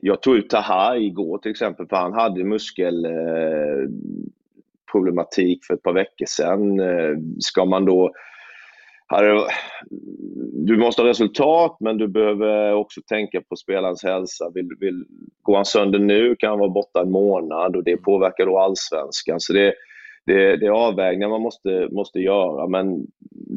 [0.01, 3.89] jag tog ut Taha igår till exempel för han hade muskel eh,
[4.91, 6.79] problematik för ett par veckor sedan.
[6.79, 8.11] Eh, ska man då
[10.65, 14.51] du måste ha resultat, men du behöver också tänka på spelarens hälsa.
[14.53, 15.05] Vill, vill,
[15.41, 19.39] går han sönder nu kan han vara borta en månad och det påverkar då allsvenskan.
[19.39, 19.73] Så det,
[20.25, 23.05] det, det är avvägningar man måste, måste göra, men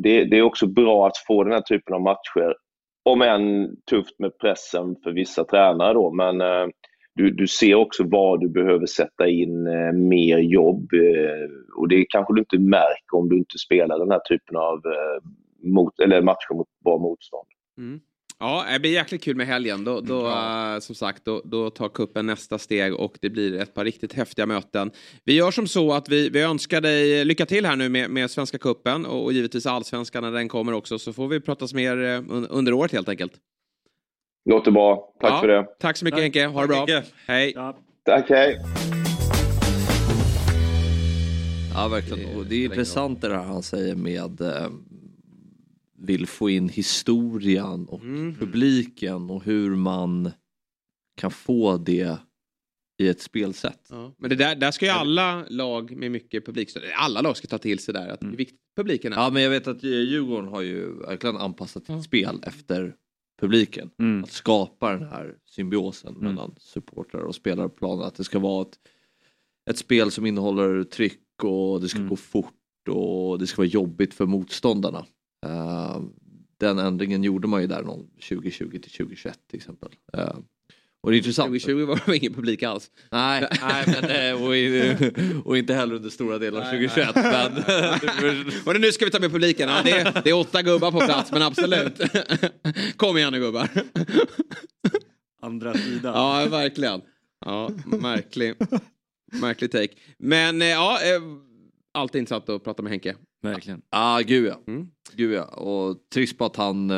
[0.02, 2.54] det, det är också bra att få den här typen av matcher.
[3.02, 6.66] Om än tufft med pressen för vissa tränare då, men eh,
[7.14, 12.04] du, du ser också var du behöver sätta in eh, mer jobb eh, och det
[12.08, 15.30] kanske du inte märker om du inte spelar den här typen av eh,
[15.62, 17.48] mot, eller matcher mot bra motstånd.
[17.78, 18.00] Mm.
[18.38, 19.84] Ja, det blir jäkligt kul med helgen.
[19.84, 20.80] Då, då mm.
[20.80, 24.46] som sagt, då, då tar kuppen nästa steg och det blir ett par riktigt häftiga
[24.46, 24.90] möten.
[25.24, 28.30] Vi gör som så att vi, vi önskar dig lycka till här nu med, med
[28.30, 31.96] Svenska kuppen och, och givetvis allsvenskan när den kommer också så får vi pratas mer
[32.50, 33.32] under året helt enkelt.
[34.44, 35.14] Låter bra.
[35.20, 35.66] Tack ja, för det.
[35.78, 36.22] Tack så mycket tack.
[36.22, 36.46] Henke.
[36.46, 36.76] Ha det bra.
[36.76, 37.02] Henke.
[37.26, 37.52] Hej.
[37.54, 37.76] Ja.
[38.04, 38.60] Tack, hej.
[41.74, 42.38] Ja, verkligen.
[42.38, 44.68] Och det är intressant det där han säger med eh,
[45.98, 48.34] vill få in historien och mm.
[48.34, 50.30] publiken och hur man
[51.16, 52.18] kan få det
[52.98, 53.86] i ett spelsätt.
[53.90, 54.14] Ja.
[54.18, 57.58] Men det där, där ska ju alla lag med mycket publikstöd, alla lag ska ta
[57.58, 59.16] till sig där att viktigt publiken är.
[59.16, 62.94] Ja men jag vet att Djurgården har ju verkligen anpassat sitt spel efter
[63.40, 63.90] publiken.
[63.98, 64.24] Mm.
[64.24, 68.04] Att skapa den här symbiosen mellan supportrar och spelare på planen.
[68.04, 68.78] Att det ska vara ett,
[69.70, 74.14] ett spel som innehåller tryck och det ska gå fort och det ska vara jobbigt
[74.14, 75.06] för motståndarna.
[75.46, 76.00] Eh,
[76.56, 79.90] den ändringen gjorde man ju där någon 2020 till 2021 till exempel.
[80.12, 80.36] Eh,
[81.02, 81.46] och det är intressant.
[81.46, 82.90] 2020 var det ingen publik alls.
[83.10, 87.14] Nej, nej men, eh, och, och inte heller under stora delar av 2021.
[87.14, 87.56] Men,
[88.74, 89.68] och nu ska vi ta med publiken.
[89.68, 92.00] Ja, det, är, det är åtta gubbar på plats, men absolut.
[92.96, 93.68] Kom igen nu gubbar.
[95.42, 96.14] Andra sidan.
[96.14, 97.00] Ja, verkligen.
[97.44, 98.54] Ja, märklig,
[99.32, 99.94] märklig take.
[100.18, 101.22] Men eh, ja, eh,
[101.94, 103.16] alltid intressant att prata med Henke.
[103.42, 103.82] Verkligen.
[103.90, 104.60] Ja, gud ja.
[104.66, 104.86] Mm.
[105.12, 105.44] Gud ja.
[105.44, 106.90] Och trist på att han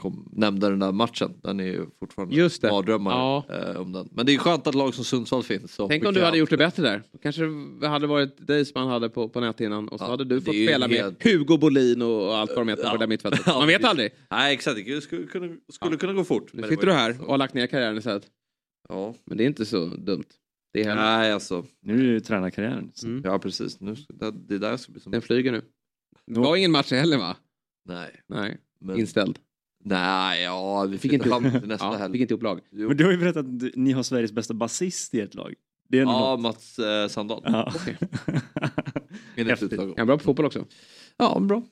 [0.00, 1.34] kom, nämnde den där matchen.
[1.42, 2.70] Den är ju fortfarande Just det.
[2.70, 3.44] mardrömmar Ja.
[3.50, 4.08] eh, om den.
[4.12, 5.80] Men det är skönt att lag som Sundsvall finns.
[5.88, 7.02] Tänk om du hade gjort det bättre där.
[7.22, 7.42] Kanske
[7.80, 10.40] det hade varit dig som man hade på, på näthinnan och så Ja, hade du
[10.40, 13.46] fått spela med helt- Hugo Bolin och allt vad de heter på det där mittfältet.
[13.54, 14.10] Man vet aldrig.
[14.30, 16.52] Nej exakt, det skulle kunna, skulle kunna gå fort.
[16.52, 17.22] Nu sitter du här så.
[17.22, 18.26] och har lagt ner karriären istället.
[18.88, 19.14] Ja.
[19.26, 20.24] Men det är inte så dumt.
[20.72, 21.02] Det är heller.
[21.02, 21.64] Nej alltså.
[21.82, 22.92] Nu är det ju tränarkarriären.
[23.04, 23.22] Mm.
[23.24, 25.12] Ja precis, nu, det, det där ska bli som...
[25.12, 25.62] Den flyger nu.
[26.26, 27.36] Det var ingen match heller va?
[27.88, 28.20] Nej.
[28.28, 28.56] Nej.
[28.80, 29.38] Men- Inställd.
[29.84, 31.52] Nej, ja vi Fick inte fram upp.
[31.60, 32.12] till nästa Ja, helg.
[32.12, 32.60] fick inte upp lag.
[32.70, 35.54] Men du har ju berättat att du- ni har Sveriges bästa basist i ert lag.
[35.88, 36.40] Det är Ja, något.
[36.40, 37.42] Mats eh, Sandahl.
[37.44, 37.72] Ja.
[39.36, 39.92] Utsago.
[39.92, 40.64] Är han bra på fotboll också?
[41.16, 41.62] Ja, bra.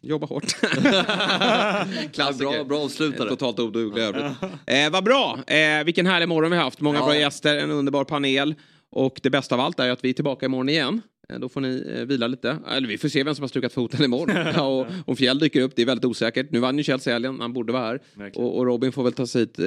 [0.00, 0.44] Jobba hårt.
[2.12, 2.38] Klassiker.
[2.54, 3.28] Bra, bra avslutare.
[3.28, 4.32] Totalt oduglig i övrigt.
[4.66, 5.38] Eh, vad bra.
[5.46, 6.80] Eh, vilken härlig morgon vi har haft.
[6.80, 7.04] Många Ja.
[7.04, 8.54] bra gäster, en underbar panel.
[8.90, 11.02] Och det bästa av allt är att vi är tillbaka imorgon igen.
[11.32, 12.58] Eh, Då får ni eh, vila lite.
[12.68, 14.36] Eller vi får se vem som har stukat foten imorgon.
[14.54, 16.50] ja, och, om Fjäll dyker upp, det är väldigt osäkert.
[16.50, 18.00] Nu vann ju Chelsea helgen, han borde vara här.
[18.34, 19.64] Och, och Robin får väl ta sig hit eh,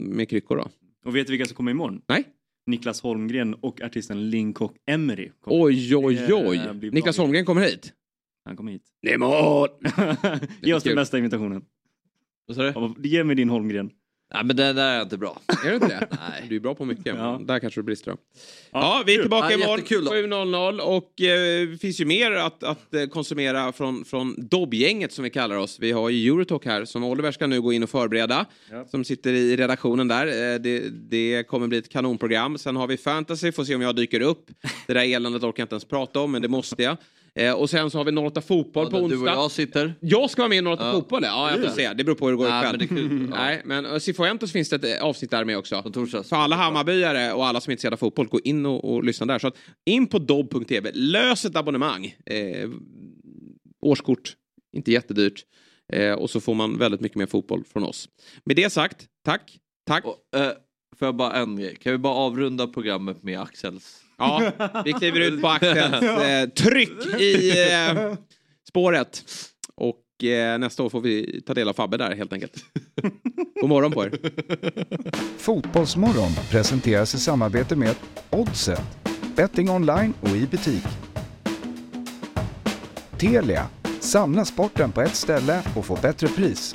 [0.00, 0.68] med kryckor då.
[1.04, 2.02] Och vet du vilka som kommer imorgon?
[2.08, 2.24] Nej.
[2.66, 5.30] Niklas Holmgren och artisten Linkok Emery.
[5.46, 6.60] Oj, oj, Det oj.
[6.92, 7.18] Niklas.
[7.18, 7.92] Holmgren kommer hit.
[8.44, 8.82] Han kommer hit.
[9.14, 9.68] Imorgon!
[10.62, 11.62] Ge oss den bästa imitationen.
[12.46, 12.62] Vad sa
[12.96, 13.08] du?
[13.08, 13.90] Ge mig din Holmgren.
[14.34, 15.40] Nej men den där är inte bra.
[15.64, 16.08] Är det inte det?
[16.30, 16.46] Nej.
[16.48, 17.06] Du är bra på mycket.
[17.16, 17.40] Ja.
[17.44, 18.10] Där kanske det brister.
[18.10, 18.16] då.
[18.70, 20.10] Ja, vi är tillbaka Ja, imorgon jättekul då.
[20.10, 25.24] 7.00 och eh, det finns ju mer att, att eh, konsumera från, från Dobb-gänget som
[25.24, 25.78] vi kallar oss.
[25.80, 28.46] Vi har ju Eurotalk här som Oliver ska nu gå in och förbereda.
[28.70, 28.86] Ja.
[28.90, 30.26] Som sitter i redaktionen där.
[30.26, 32.58] Eh, det, det kommer bli ett kanonprogram.
[32.58, 34.50] Sen har vi fantasy, får se om jag dyker upp.
[34.86, 36.96] Det där eländet orkar jag inte ens prata om, men det måste jag.
[37.34, 39.16] Eh, och sen så har vi 08 Fotboll Ja, på onsdag.
[39.16, 39.94] du och jag sitter.
[40.00, 40.92] Jag ska vara med i 08 Ja.
[40.92, 41.50] Fotboll, ja.
[41.50, 41.92] jag får se.
[41.92, 42.78] Det beror på hur det går Nej, ikväll.
[42.78, 43.28] men det är kul.
[43.30, 43.36] Ja.
[43.36, 45.82] Nej, men eh, Cifuentes finns det ett eh, avsnitt där med också.
[45.82, 46.28] På torsdags.
[46.28, 49.26] För alla Hammarbyare och alla som är intresserade av fotboll, gå in och, och lyssna
[49.26, 49.38] där.
[49.38, 52.14] Så att in på dobb.tv, lös ett abonnemang.
[52.26, 52.70] Eh,
[53.82, 54.32] årskort,
[54.76, 55.44] inte jättedyrt.
[55.92, 58.08] Eh, och så får man väldigt mycket mer fotboll från oss.
[58.44, 59.58] Med det sagt, tack.
[59.86, 60.04] Tack.
[60.04, 60.52] Och, eh,
[60.98, 61.76] får jag bara en grej?
[61.76, 64.00] Kan vi bara avrunda programmet med Axels?
[64.20, 64.52] Ja,
[64.84, 68.14] vi kliver ut på Axels eh, tryck i eh,
[68.68, 69.24] spåret.
[69.76, 72.64] Och eh, nästa år får vi ta del av Fabbe där helt enkelt.
[73.60, 74.18] God morgon på er.
[75.38, 77.94] Fotbollsmorgon presenteras i samarbete med
[78.30, 78.82] Oddset,
[79.36, 80.84] betting online och i butik.
[83.18, 83.66] Telia,
[84.00, 86.74] samla sporten på ett ställe och få bättre pris.